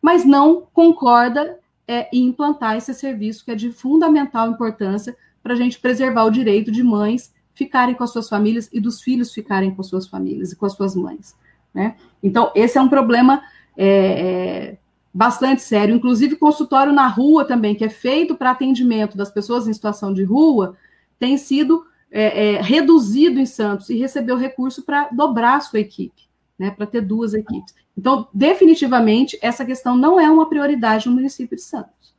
[0.00, 5.56] mas não concorda é, em implantar esse serviço que é de fundamental importância para a
[5.56, 9.74] gente preservar o direito de mães ficarem com as suas famílias e dos filhos ficarem
[9.74, 11.36] com as suas famílias e com as suas mães.
[11.72, 11.96] Né?
[12.22, 13.42] Então, esse é um problema
[13.76, 14.78] é, é,
[15.12, 15.94] bastante sério.
[15.94, 20.24] Inclusive, consultório na rua também, que é feito para atendimento das pessoas em situação de
[20.24, 20.76] rua,
[21.18, 26.22] tem sido é, é reduzido em Santos e recebeu recurso para dobrar sua equipe,
[26.58, 27.74] né, para ter duas equipes.
[27.96, 32.14] Então, definitivamente, essa questão não é uma prioridade no município de Santos.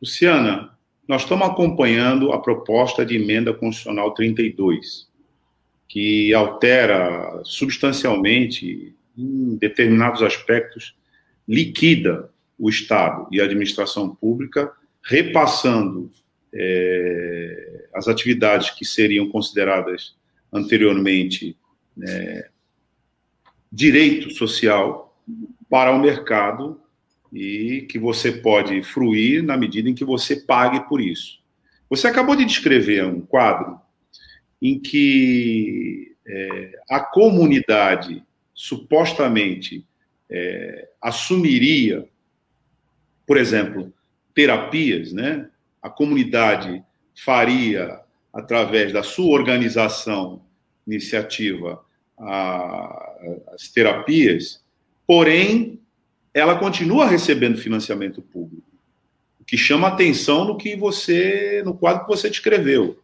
[0.00, 0.76] Luciana,
[1.06, 5.08] nós estamos acompanhando a proposta de emenda constitucional 32,
[5.88, 10.96] que altera substancialmente, em determinados aspectos,
[11.46, 14.72] liquida o Estado e a administração pública,
[15.04, 16.10] repassando
[16.54, 20.14] é, as atividades que seriam consideradas
[20.52, 21.56] anteriormente
[21.96, 22.44] né,
[23.70, 25.16] direito social
[25.68, 26.80] para o mercado
[27.32, 31.40] e que você pode fruir na medida em que você pague por isso.
[31.88, 33.80] Você acabou de descrever um quadro
[34.60, 38.22] em que é, a comunidade
[38.54, 39.86] supostamente
[40.30, 42.06] é, assumiria,
[43.26, 43.92] por exemplo,
[44.34, 45.48] terapias, né?
[45.82, 46.82] A comunidade
[47.14, 48.00] faria
[48.32, 50.42] através da sua organização,
[50.86, 51.84] iniciativa,
[52.18, 53.12] a,
[53.52, 54.62] as terapias,
[55.06, 55.80] porém
[56.32, 58.66] ela continua recebendo financiamento público,
[59.40, 62.98] o que chama atenção no que você, no quadro que você descreveu,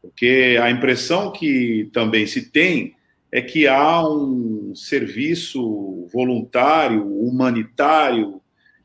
[0.00, 2.94] porque a impressão que também se tem
[3.30, 8.40] é que há um serviço voluntário, humanitário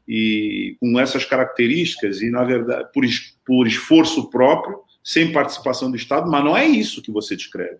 [0.07, 3.03] e com essas características e na verdade por,
[3.45, 7.79] por esforço próprio, sem participação do Estado, mas não é isso que você descreve.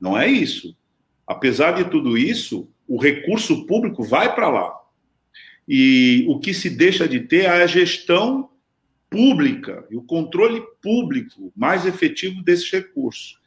[0.00, 0.76] Não é isso.
[1.26, 4.74] Apesar de tudo isso, o recurso público vai para lá.
[5.66, 8.50] E o que se deixa de ter é a gestão
[9.08, 13.38] pública e o controle público mais efetivo desses recursos.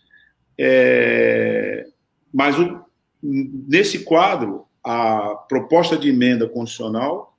[0.57, 1.85] É,
[2.33, 2.85] mas o,
[3.21, 7.34] nesse quadro, a proposta de emenda constitucional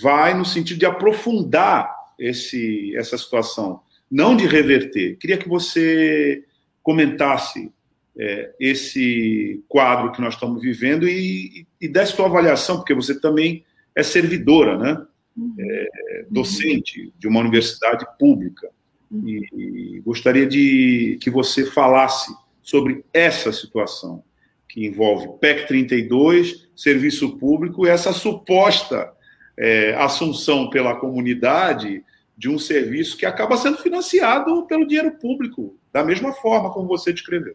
[0.00, 5.16] vai no sentido de aprofundar esse, essa situação, não de reverter.
[5.16, 6.44] Queria que você
[6.82, 7.70] comentasse
[8.18, 13.64] é, esse quadro que nós estamos vivendo e, e, desse sua avaliação, porque você também
[13.94, 15.06] é servidora, né?
[15.36, 15.54] Uhum.
[15.58, 18.68] É, docente de uma universidade pública.
[19.10, 19.26] Uhum.
[19.26, 24.22] E, e gostaria de que você falasse sobre essa situação,
[24.68, 29.10] que envolve PEC 32, serviço público e essa suposta
[29.56, 32.04] é, assunção pela comunidade
[32.36, 37.12] de um serviço que acaba sendo financiado pelo dinheiro público, da mesma forma como você
[37.12, 37.54] descreveu.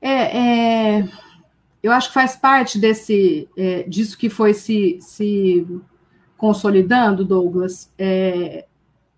[0.00, 0.38] É,
[0.98, 1.08] é,
[1.82, 5.66] eu acho que faz parte desse é, disso que foi se, se
[6.36, 8.66] consolidando, Douglas, é,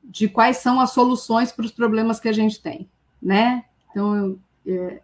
[0.05, 2.89] de quais são as soluções para os problemas que a gente tem,
[3.21, 3.65] né?
[3.91, 5.01] Então, é,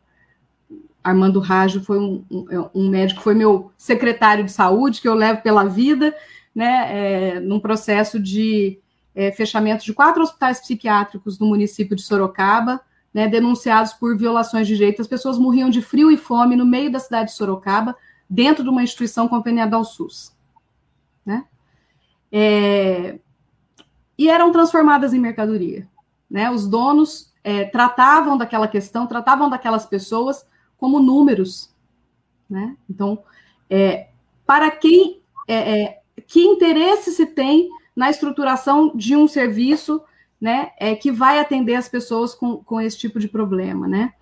[1.05, 5.15] Armando Rajo foi um, um, é, um, médico, foi meu secretário de saúde, que eu
[5.15, 6.17] levo pela vida,
[6.55, 6.89] né,
[7.37, 8.79] é, num processo de
[9.15, 12.81] é, fechamento de quatro hospitais psiquiátricos no município de Sorocaba,
[13.13, 15.03] né, denunciados por violações de direitos.
[15.03, 17.95] As pessoas morriam de frio e fome no meio da cidade de Sorocaba,
[18.29, 20.35] dentro de uma instituição conveniada ao SUS.
[21.25, 21.45] Né?
[22.33, 23.19] É,
[24.17, 25.87] e eram transformadas em mercadoria.
[26.31, 26.51] Né?
[26.51, 30.47] Os donos é, tratavam daquela questão, tratavam daquelas pessoas
[30.85, 31.71] como números.
[32.49, 32.77] Né?
[32.91, 33.25] Então,
[33.71, 34.09] é,
[34.45, 40.03] para quem, é, é, que interesse se tem na estruturação de um serviço
[40.39, 44.13] né, é, que vai atender as pessoas com, com esse tipo de problema, né?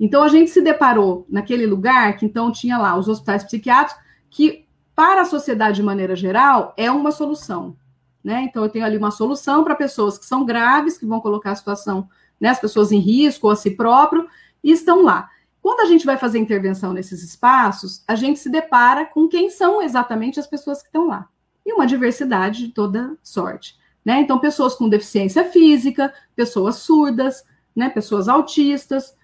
[0.00, 4.66] Então a gente se deparou naquele lugar que então tinha lá os hospitais psiquiátricos, que
[4.96, 7.76] para a sociedade de maneira geral é uma solução,
[8.24, 8.42] né?
[8.42, 11.56] Então eu tenho ali uma solução para pessoas que são graves, que vão colocar a
[11.56, 12.08] situação,
[12.40, 14.26] né, as pessoas em risco ou a si próprio,
[14.64, 15.30] e estão lá.
[15.68, 19.82] Quando a gente vai fazer intervenção nesses espaços, a gente se depara com quem são
[19.82, 21.28] exatamente as pessoas que estão lá.
[21.62, 23.76] E uma diversidade de toda sorte.
[24.02, 24.22] Né?
[24.22, 27.44] Então, pessoas com deficiência física, pessoas surdas,
[27.76, 27.90] né?
[27.90, 29.14] pessoas autistas,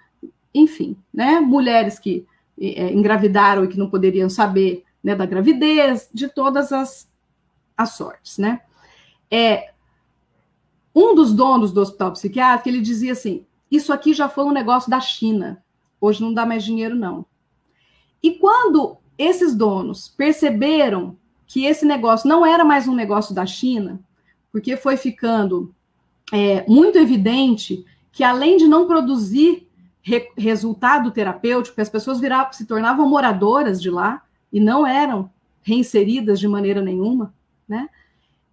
[0.54, 1.40] enfim, né?
[1.40, 2.26] mulheres que
[2.61, 7.11] é, engravidaram e que não poderiam saber né, da gravidez, de todas as,
[7.75, 8.37] as sortes.
[8.37, 8.60] Né?
[9.31, 9.73] É,
[10.94, 14.90] um dos donos do hospital psiquiátrico, ele dizia assim, isso aqui já foi um negócio
[14.90, 15.63] da China,
[16.05, 17.25] hoje não dá mais dinheiro, não.
[18.23, 24.00] E quando esses donos perceberam que esse negócio não era mais um negócio da China,
[24.50, 25.75] porque foi ficando
[26.33, 29.69] é, muito evidente que, além de não produzir
[30.02, 35.31] re resultado terapêutico, as pessoas viravam, se tornavam moradoras de lá e não eram
[35.63, 37.35] reinseridas de maneira nenhuma,
[37.67, 37.88] né?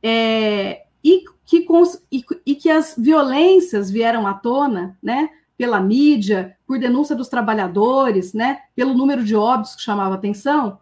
[0.02, 1.68] É, e que,
[2.12, 5.30] e, e que as violências vieram à tona, né,
[5.62, 10.80] pela mídia, por denúncia dos trabalhadores, né, pelo número de óbitos que chamava atenção,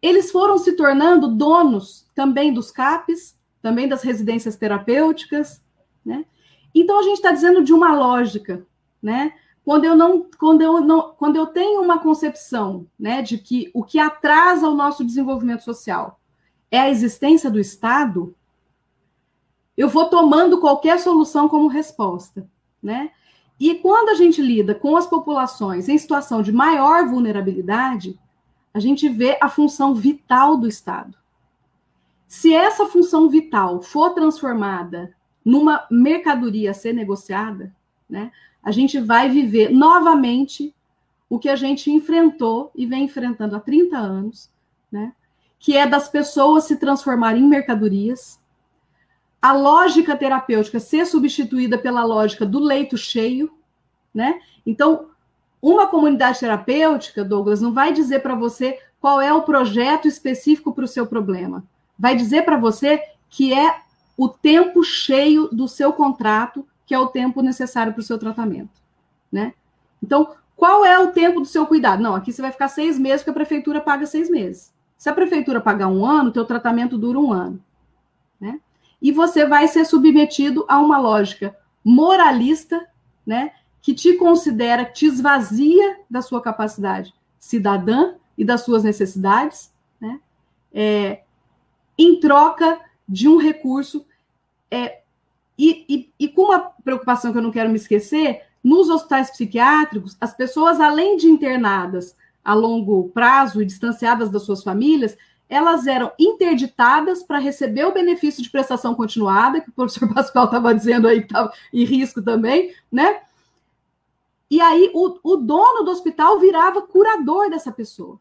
[0.00, 5.62] eles foram se tornando donos também dos CAPs, também das residências terapêuticas,
[6.02, 6.24] né?
[6.74, 8.66] Então a gente está dizendo de uma lógica,
[9.02, 9.34] né?
[9.62, 13.84] Quando eu não, quando eu não, quando eu tenho uma concepção, né, de que o
[13.84, 16.18] que atrasa o nosso desenvolvimento social
[16.70, 18.34] é a existência do Estado,
[19.76, 22.48] eu vou tomando qualquer solução como resposta,
[22.82, 23.10] né?
[23.58, 28.18] E quando a gente lida com as populações em situação de maior vulnerabilidade,
[28.72, 31.16] a gente vê a função vital do Estado.
[32.28, 37.74] Se essa função vital for transformada numa mercadoria a ser negociada,
[38.08, 38.30] né,
[38.62, 40.74] a gente vai viver novamente
[41.30, 44.50] o que a gente enfrentou e vem enfrentando há 30 anos,
[44.90, 45.12] né,
[45.58, 48.40] que é das pessoas se transformarem em mercadorias,
[49.46, 53.48] a lógica terapêutica ser substituída pela lógica do leito cheio,
[54.12, 54.40] né?
[54.66, 55.06] Então,
[55.62, 60.84] uma comunidade terapêutica, Douglas, não vai dizer para você qual é o projeto específico para
[60.84, 61.62] o seu problema.
[61.96, 63.76] Vai dizer para você que é
[64.18, 68.82] o tempo cheio do seu contrato, que é o tempo necessário para o seu tratamento.
[69.30, 69.54] Né?
[70.02, 72.02] Então, qual é o tempo do seu cuidado?
[72.02, 74.72] Não, aqui você vai ficar seis meses, porque a prefeitura paga seis meses.
[74.98, 77.62] Se a prefeitura pagar um ano, teu tratamento dura um ano.
[79.00, 82.86] E você vai ser submetido a uma lógica moralista,
[83.24, 83.52] né?
[83.86, 90.20] que te considera, te esvazia da sua capacidade cidadã e das suas necessidades, né?
[90.74, 91.20] É,
[91.96, 94.04] em troca de um recurso.
[94.68, 95.02] É,
[95.56, 100.16] e, e, e, com uma preocupação que eu não quero me esquecer, nos hospitais psiquiátricos,
[100.20, 105.16] as pessoas, além de internadas a longo prazo e distanciadas das suas famílias,
[105.48, 110.74] elas eram interditadas para receber o benefício de prestação continuada, que o professor Pascoal estava
[110.74, 113.20] dizendo aí que estava em risco também, né?
[114.50, 118.20] E aí o, o dono do hospital virava curador dessa pessoa.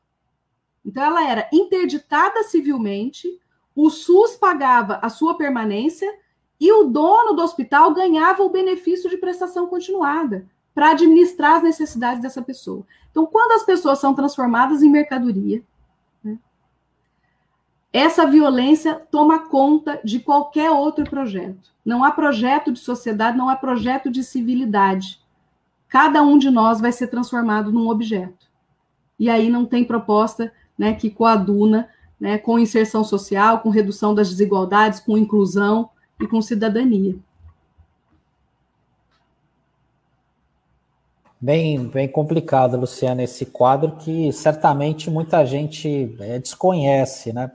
[0.83, 3.39] Então ela era interditada civilmente,
[3.75, 6.11] o SUS pagava a sua permanência
[6.59, 12.21] e o dono do hospital ganhava o benefício de prestação continuada para administrar as necessidades
[12.21, 12.85] dessa pessoa.
[13.09, 15.63] Então, quando as pessoas são transformadas em mercadoria,
[17.97, 21.71] essa violência toma conta de qualquer outro projeto.
[21.85, 25.19] Não há projeto de sociedade, não há projeto de civilidade
[25.95, 28.47] cada um de nós vai ser transformado num objeto.
[29.17, 31.87] E aí não tem proposta né, que coaduna
[32.19, 35.89] né, com inserção social, com redução das desigualdades, com inclusão
[36.19, 37.15] e com cidadania.
[41.39, 47.51] Bem, bem complicado, Luciana, esse quadro que certamente muita gente é, desconhece, né?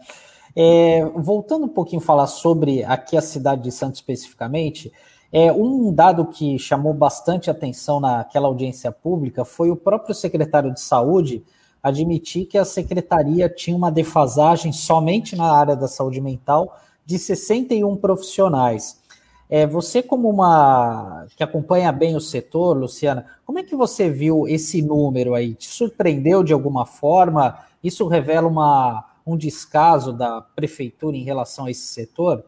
[0.55, 4.93] É, voltando um pouquinho a falar sobre aqui a cidade de Santos especificamente,
[5.33, 10.81] é, um dado que chamou bastante atenção naquela audiência pública foi o próprio secretário de
[10.81, 11.45] Saúde
[11.83, 16.77] admitir que a secretaria tinha uma defasagem somente na área da saúde mental
[17.07, 19.01] de 61 profissionais.
[19.49, 24.47] É, você, como uma que acompanha bem o setor, Luciana, como é que você viu
[24.47, 25.55] esse número aí?
[25.55, 27.59] Te surpreendeu de alguma forma?
[27.83, 32.45] Isso revela uma, um descaso da prefeitura em relação a esse setor?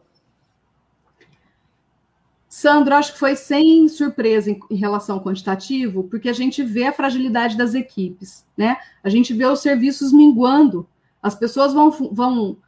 [2.55, 6.85] Sandro, acho que foi sem surpresa em, em, relação ao quantitativo, porque a gente vê
[6.85, 8.77] a fragilidade das equipes, né?
[9.03, 10.87] A gente vê os serviços minguando,
[11.23, 12.59] as pessoas vão, vão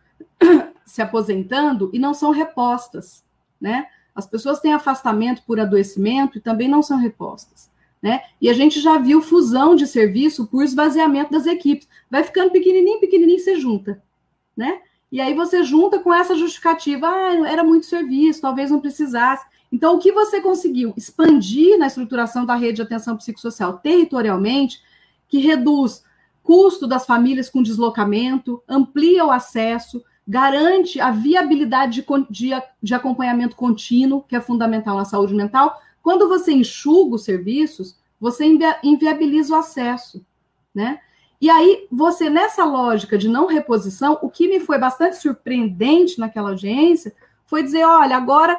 [0.86, 3.22] se aposentando e não são repostas,
[3.60, 3.86] né?
[4.14, 8.22] As pessoas têm afastamento por adoecimento e também não são repostas, né?
[8.40, 11.86] E a gente já viu fusão de serviço por esvaziamento das equipes.
[12.10, 14.02] Vai ficando pequenininho, pequenininho, você junta,
[14.56, 14.80] né?
[15.10, 19.44] E aí você junta com essa justificativa, ah, era muito serviço, talvez não precisasse.
[19.70, 24.80] Então, o que você conseguiu expandir na estruturação da rede de atenção psicossocial territorialmente,
[25.28, 26.04] que reduz
[26.42, 33.56] custo das famílias com deslocamento, amplia o acesso, garante a viabilidade de, de, de acompanhamento
[33.56, 35.80] contínuo, que é fundamental na saúde mental.
[36.02, 38.44] Quando você enxuga os serviços, você
[38.82, 40.24] inviabiliza o acesso,
[40.74, 41.00] né?
[41.44, 46.48] E aí, você, nessa lógica de não reposição, o que me foi bastante surpreendente naquela
[46.48, 47.14] audiência
[47.44, 48.58] foi dizer: olha, agora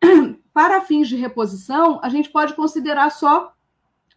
[0.50, 3.52] para fins de reposição, a gente pode considerar só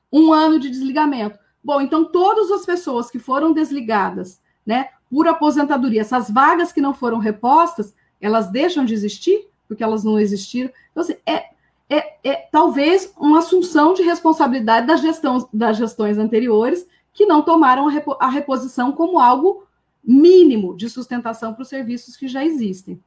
[0.09, 1.37] um ano de desligamento.
[1.61, 6.93] Bom, então todas as pessoas que foram desligadas, né, por aposentadoria, essas vagas que não
[6.93, 10.69] foram repostas, elas deixam de existir porque elas não existiram.
[10.89, 11.47] Então, assim, é,
[11.89, 17.87] é, é talvez uma assunção de responsabilidade das, gestão, das gestões anteriores que não tomaram
[17.87, 19.65] a, repo, a reposição como algo
[20.03, 23.01] mínimo de sustentação para os serviços que já existem,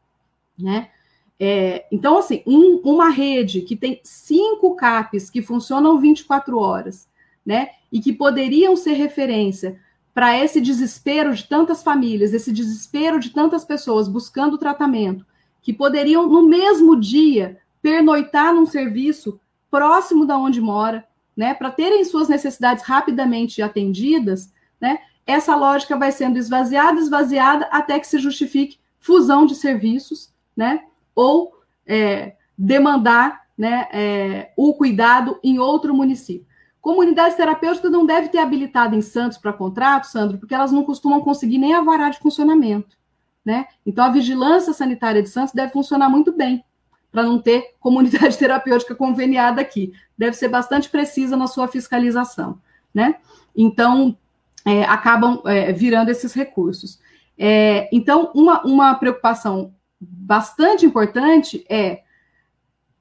[0.59, 0.91] né?
[1.39, 7.07] É, então, assim, um, uma rede que tem cinco CAPs que funcionam 24 horas,
[7.47, 9.81] né, e que poderiam ser referência
[10.13, 15.25] para esse desespero de tantas famílias, esse desespero de tantas pessoas buscando tratamento,
[15.63, 19.41] que poderiam, no mesmo dia, pernoitar num serviço
[19.71, 21.07] próximo da onde mora,
[21.39, 27.97] né, para terem suas necessidades rapidamente atendidas, né, essa lógica vai sendo esvaziada, esvaziada, até
[28.01, 30.83] que se justifique fusão de serviços, né,
[31.15, 31.53] ou
[31.87, 36.45] é, demandar né, é, o cuidado em outro município.
[36.81, 41.21] Comunidades terapêuticas não devem ter habilitado em Santos para contrato, Sandro, porque elas não costumam
[41.21, 42.99] conseguir nem a de funcionamento.
[43.45, 43.67] Né?
[43.87, 46.65] Então, a vigilância sanitária de Santos deve funcionar muito bem,
[47.11, 49.93] para não ter comunidade terapêutica conveniada aqui.
[50.17, 52.61] Deve ser bastante precisa na sua fiscalização.
[52.95, 53.17] Né?
[53.57, 54.17] Então,
[54.65, 57.01] é, acabam é, virando esses recursos.
[57.37, 62.03] É, então, uma, uma preocupação bastante importante é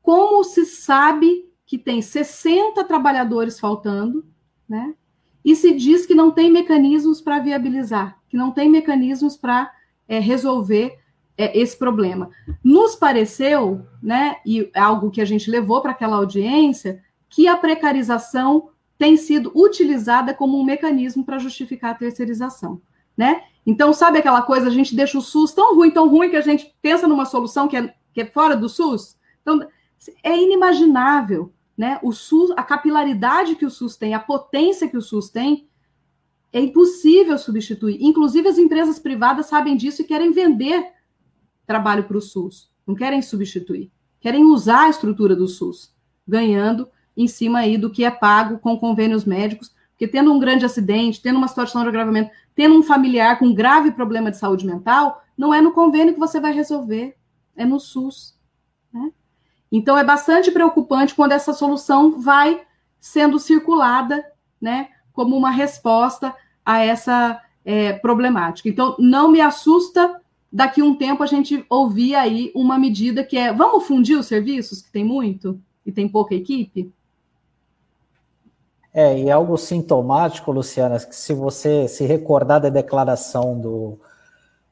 [0.01, 4.25] como se sabe que tem 60 trabalhadores faltando,
[4.69, 4.93] né?
[5.43, 9.71] E se diz que não tem mecanismos para viabilizar, que não tem mecanismos para
[10.07, 10.97] é, resolver
[11.37, 12.29] é, esse problema.
[12.63, 17.55] Nos pareceu, né, e é algo que a gente levou para aquela audiência, que a
[17.55, 22.81] precarização tem sido utilizada como um mecanismo para justificar a terceirização,
[23.15, 23.43] né?
[23.65, 26.41] Então, sabe aquela coisa, a gente deixa o SUS tão ruim, tão ruim, que a
[26.41, 29.17] gente pensa numa solução que é, que é fora do SUS?
[29.41, 29.59] Então,
[30.23, 31.99] é inimaginável, né?
[32.01, 35.67] O SUS, a capilaridade que o SUS tem, a potência que o SUS tem,
[36.51, 37.97] é impossível substituir.
[38.01, 40.96] Inclusive, as empresas privadas sabem disso e querem vender
[41.67, 42.71] trabalho para o SUS.
[42.87, 43.91] Não querem substituir.
[44.19, 45.93] Querem usar a estrutura do SUS,
[46.27, 50.65] ganhando em cima aí do que é pago com convênios médicos, porque tendo um grande
[50.65, 55.23] acidente, tendo uma situação de agravamento, tendo um familiar com grave problema de saúde mental,
[55.37, 57.15] não é no convênio que você vai resolver,
[57.55, 58.37] é no SUS.
[58.93, 59.11] Né?
[59.71, 62.61] Então, é bastante preocupante quando essa solução vai
[62.99, 64.23] sendo circulada
[64.61, 66.33] né, como uma resposta
[66.65, 68.69] a essa é, problemática.
[68.69, 70.21] Então, não me assusta
[70.51, 74.81] daqui um tempo a gente ouvir aí uma medida que é vamos fundir os serviços,
[74.81, 76.91] que tem muito e tem pouca equipe?
[78.93, 83.99] É, e algo sintomático, Luciana, que se você se recordar da declaração do,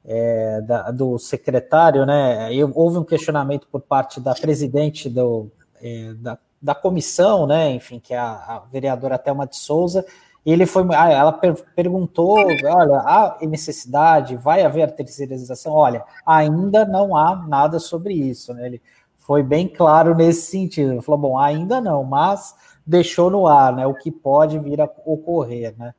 [0.03, 6.39] é, da, do secretário, né, houve um questionamento por parte da presidente do, é, da,
[6.59, 10.03] da comissão, né, enfim, que é a, a vereadora Thelma de Souza,
[10.45, 15.73] e ele foi, ah, ela per, perguntou, olha, há necessidade, vai haver terceirização?
[15.73, 18.81] Olha, ainda não há nada sobre isso, né, ele
[19.17, 22.53] foi bem claro nesse sentido, ele falou, bom, ainda não, mas
[22.85, 23.87] deixou no ar, né?
[23.87, 25.93] O que pode vir a ocorrer, né?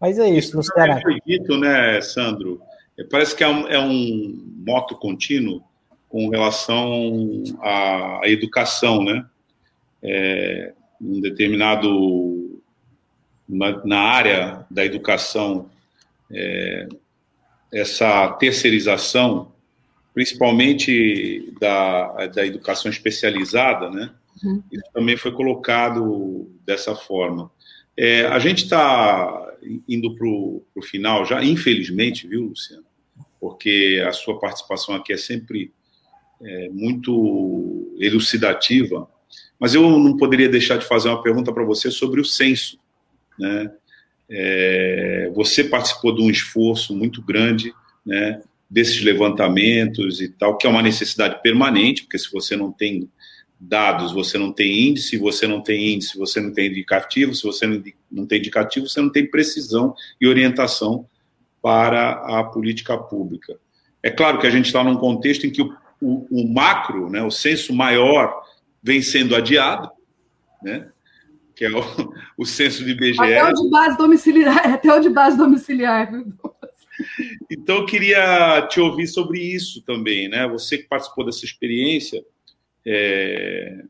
[0.00, 1.00] Mas é isso, Luciana.
[1.00, 2.60] Foi dito, né, Sandro?
[3.10, 5.62] Parece que é um, é um moto contínuo
[6.08, 9.26] com relação à, à educação, né?
[10.02, 12.53] É, um determinado
[13.48, 15.70] na, na, área da educação,
[16.30, 16.88] é,
[17.72, 19.52] essa terceirização,
[20.12, 24.10] principalmente da, da educação especializada, né?
[24.42, 24.62] Uhum.
[24.70, 27.50] Isso também foi colocado dessa forma.
[27.96, 29.52] É, a gente está
[29.88, 32.84] indo para o final já, infelizmente, viu, Luciano?
[33.40, 35.72] Porque a sua participação aqui é sempre
[36.42, 39.08] é, muito elucidativa,
[39.58, 42.78] mas eu não poderia deixar de fazer uma pergunta para você sobre o censo.
[43.38, 43.70] Né?
[44.30, 47.72] É, você participou de um esforço muito grande
[48.04, 53.08] né, desses levantamentos e tal, que é uma necessidade permanente, porque se você não tem
[53.58, 57.66] dados, você não tem índice, você não tem índice, você não tem indicativo, se você
[57.66, 61.06] não tem indicativo, você não tem precisão e orientação
[61.62, 63.58] para a política pública.
[64.02, 67.22] É claro que a gente está num contexto em que o, o, o, macro, né,
[67.22, 68.42] o censo maior,
[68.82, 69.90] vem sendo adiado,
[70.62, 70.88] né,
[71.54, 71.80] que é o,
[72.38, 73.20] o censo de IBGE.
[73.20, 76.12] Até o de base domiciliar, até o de base domiciliar.
[77.50, 80.46] Então, eu queria te ouvir sobre isso também, né?
[80.48, 82.24] Você que participou dessa experiência,
[82.86, 83.84] é,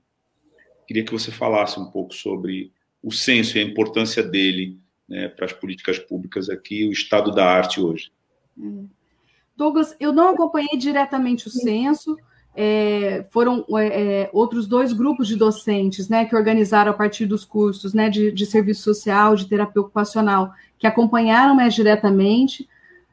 [0.86, 5.44] queria que você falasse um pouco sobre o censo e a importância dele né, para
[5.44, 8.10] as políticas públicas aqui, o estado da arte hoje.
[8.56, 8.88] Hum.
[9.56, 12.16] Douglas, eu não acompanhei diretamente o censo,
[12.56, 17.44] é, foram é, é, outros dois grupos de docentes né, que organizaram a partir dos
[17.44, 22.68] cursos né, de, de serviço social, de terapia ocupacional, que acompanharam mais diretamente,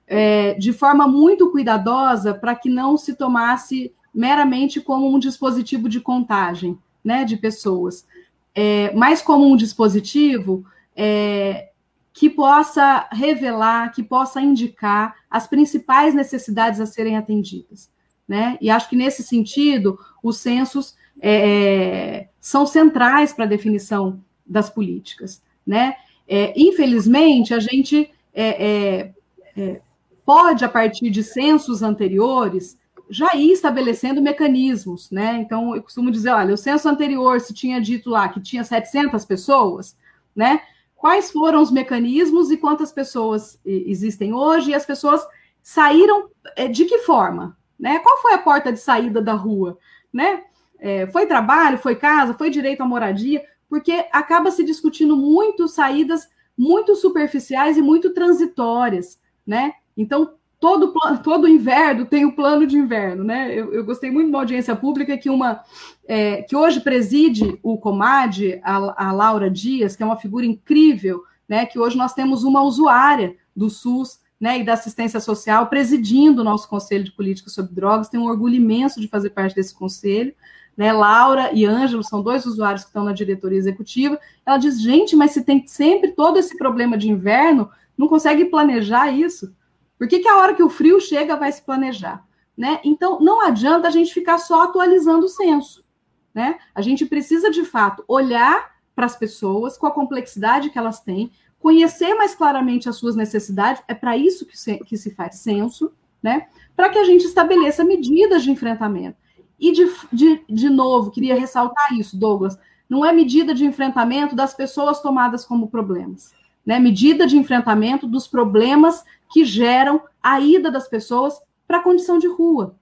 [0.08, 6.00] é, de forma muito cuidadosa para que não se tomasse meramente como um dispositivo de
[6.00, 8.06] contagem né, de pessoas,
[8.54, 10.66] é, mas como um dispositivo
[10.96, 11.70] é,
[12.14, 17.90] que possa revelar, que possa indicar as principais necessidades a serem atendidas.
[18.28, 18.58] Né?
[18.62, 24.70] E acho que nesse sentido, os censos é, é são centrais para a definição das
[24.70, 25.96] políticas, né?
[26.28, 29.14] É, infelizmente, a gente é,
[29.56, 29.82] é,
[30.26, 35.40] pode, a partir de censos anteriores, já ir estabelecendo mecanismos, né?
[35.42, 39.26] Então, eu costumo dizer, olha, o censo anterior, se tinha dito lá que tinha 700
[39.26, 39.98] pessoas,
[40.36, 40.62] né?
[40.96, 44.72] Quais foram os mecanismos e quantas pessoas existem hoje?
[44.72, 45.26] E as pessoas
[45.62, 48.00] saíram é, de que forma, né?
[48.00, 49.78] Qual foi a porta de saída da rua,
[50.14, 50.44] né?
[50.80, 56.30] É, foi trabalho, foi casa, foi direito à moradia, porque acaba se discutindo muito saídas
[56.58, 59.74] muito superficiais e muito transitórias, né?
[59.98, 63.52] Então, todo, todo inverno tem o plano de inverno, né?
[63.52, 65.64] Eu, eu gostei muito uma audiência pública que uma
[66.08, 71.24] é, que hoje preside o Comad, a, a, Laura Dias, que é uma figura incrível,
[71.50, 71.66] né?
[71.66, 76.44] Que hoje nós temos uma usuária do SUS né, e da assistência social presidindo o
[76.44, 78.10] nosso Conselho de Política sobre Drogas.
[78.10, 80.34] Tenho um orgulho imenso de fazer parte desse conselho.
[80.76, 84.20] Né, Laura e Ângelo são dois usuários que estão na diretoria executiva.
[84.44, 89.12] Ela diz: gente, mas se tem sempre todo esse problema de inverno, não consegue planejar
[89.12, 89.56] isso?
[89.96, 92.26] Por que, que a hora que o frio chega vai se planejar?
[92.58, 92.80] Né?
[92.84, 95.86] Então, não adianta a gente ficar só atualizando o censo.
[96.34, 96.58] Né?
[96.74, 101.32] A gente precisa, de fato, olhar para as pessoas com a complexidade que elas têm,
[101.62, 105.92] conhecer mais claramente as suas necessidades, é para isso que se, que se faz censo,
[106.22, 106.48] né?
[106.76, 109.18] para que a gente estabeleça medidas de enfrentamento.
[109.60, 112.58] E, de, de, de novo, queria ressaltar isso, Douglas,
[112.90, 116.34] não é medida de enfrentamento das pessoas tomadas como problemas,
[116.66, 116.80] né?
[116.80, 122.28] medida de enfrentamento dos problemas que geram a ida das pessoas para a condição de
[122.28, 122.76] rua.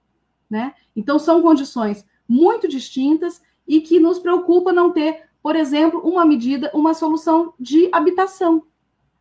[0.48, 0.74] Né?
[0.96, 6.70] Então, são condições muito distintas e que nos preocupa não ter, por exemplo, uma medida,
[6.74, 8.64] uma solução de habitação.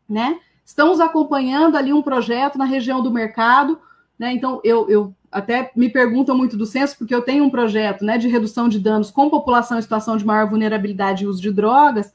[0.10, 0.40] Né?
[0.66, 3.80] Estamos acompanhando ali um projeto na região do mercado,
[4.18, 4.34] né?
[4.34, 8.18] Então, eu, eu até me perguntam muito do censo, porque eu tenho um projeto né,
[8.18, 12.14] de redução de danos com população em situação de maior vulnerabilidade e uso de drogas,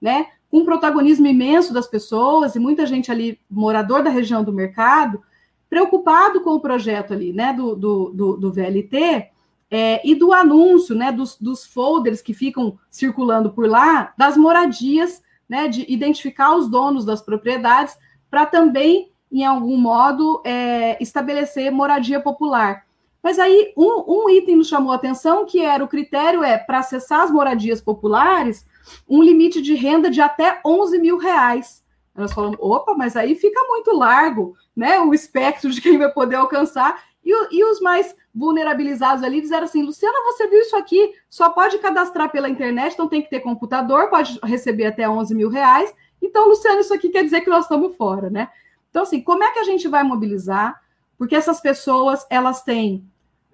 [0.00, 0.26] né?
[0.50, 5.22] com um protagonismo imenso das pessoas e muita gente ali, morador da região do mercado,
[5.68, 9.30] preocupado com o projeto ali, né, do, do, do, do VLT,
[9.68, 15.22] é, e do anúncio, né, dos, dos folders que ficam circulando por lá, das moradias,
[15.48, 17.96] né, de identificar os donos das propriedades,
[18.30, 22.84] para também, em algum modo, é, estabelecer moradia popular.
[23.22, 26.78] Mas aí, um, um item nos chamou a atenção, que era o critério é, para
[26.78, 28.64] acessar as moradias populares,
[29.08, 31.84] um limite de renda de até 11 mil reais.
[32.14, 35.00] Nós falamos, opa, mas aí fica muito largo, né?
[35.00, 37.02] O espectro de quem vai poder alcançar.
[37.24, 41.14] E, e os mais vulnerabilizados ali disseram assim: Luciana, você viu isso aqui?
[41.28, 45.48] Só pode cadastrar pela internet, então tem que ter computador, pode receber até 11 mil
[45.48, 45.92] reais.
[46.20, 48.48] Então, Luciana, isso aqui quer dizer que nós estamos fora, né?
[48.90, 50.80] Então, assim, como é que a gente vai mobilizar?
[51.16, 53.08] Porque essas pessoas, elas têm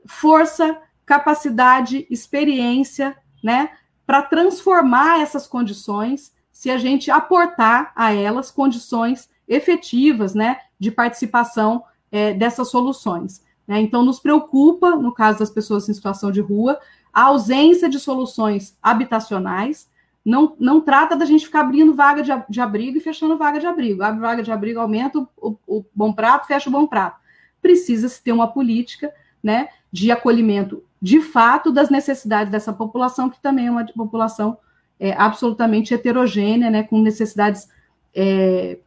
[0.06, 0.76] força,
[1.06, 3.70] capacidade, experiência, né?
[4.06, 11.82] para transformar essas condições, se a gente aportar a elas condições efetivas né, de participação
[12.10, 13.42] é, dessas soluções.
[13.66, 13.80] Né?
[13.80, 16.78] Então, nos preocupa, no caso das pessoas em situação de rua,
[17.12, 19.90] a ausência de soluções habitacionais.
[20.24, 23.66] Não, não trata da gente ficar abrindo vaga de, de abrigo e fechando vaga de
[23.66, 24.02] abrigo.
[24.02, 27.20] Abre vaga de abrigo, aumenta o, o, o bom prato, fecha o bom prato.
[27.60, 33.66] Precisa-se ter uma política né, de acolhimento de fato das necessidades dessa população, que também
[33.66, 34.56] é uma população
[35.00, 37.68] é, absolutamente heterogênea, né, com necessidades
[38.14, 38.78] é,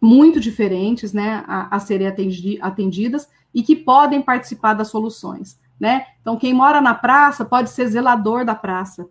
[0.00, 5.58] muito diferentes né, a, a serem atendi, atendidas e que podem participar das soluções.
[5.78, 6.06] Né?
[6.20, 9.06] Então, quem mora na praça pode ser zelador da praça.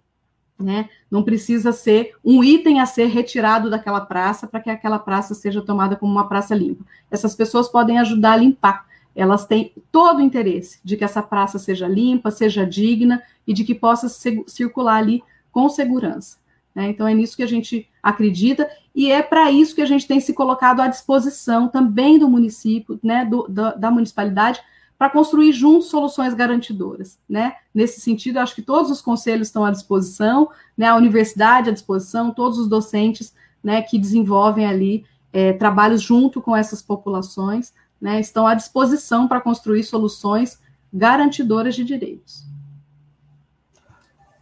[0.58, 0.90] Né?
[1.10, 5.62] Não precisa ser um item a ser retirado daquela praça para que aquela praça seja
[5.62, 6.86] tomada como uma praça limpa.
[7.10, 8.86] Essas pessoas podem ajudar a limpar
[9.16, 13.64] elas têm todo o interesse de que essa praça seja limpa, seja digna e de
[13.64, 14.08] que possa
[14.48, 16.38] circular ali com segurança.
[16.74, 16.90] Né?
[16.90, 20.20] Então, é nisso que a gente acredita e é para isso que a gente tem
[20.20, 24.60] se colocado à disposição também do município, né, do, da, da municipalidade,
[24.98, 27.18] para construir juntos soluções garantidoras.
[27.28, 27.56] Né?
[27.74, 32.32] Nesse sentido, acho que todos os conselhos estão à disposição, né, a universidade à disposição,
[32.32, 33.34] todos os docentes
[33.64, 39.42] né, que desenvolvem ali é, trabalhos junto com essas populações né, estão à disposição para
[39.42, 40.60] construir soluções
[40.94, 42.51] garantidoras de direitos.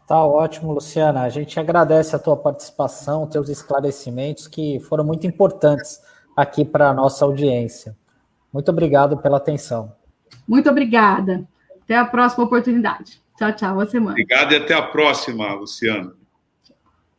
[0.10, 1.22] Tá ótimo, Luciana.
[1.22, 6.02] A gente agradece a tua participação, teus esclarecimentos que foram muito importantes
[6.36, 7.96] aqui para a nossa audiência.
[8.52, 9.94] Muito obrigado pela atenção.
[10.48, 11.48] Muito obrigada.
[11.84, 13.22] Até a próxima oportunidade.
[13.38, 13.74] Tchau, tchau.
[13.76, 14.14] Boa semana.
[14.14, 16.12] Obrigado e até a próxima, Luciana.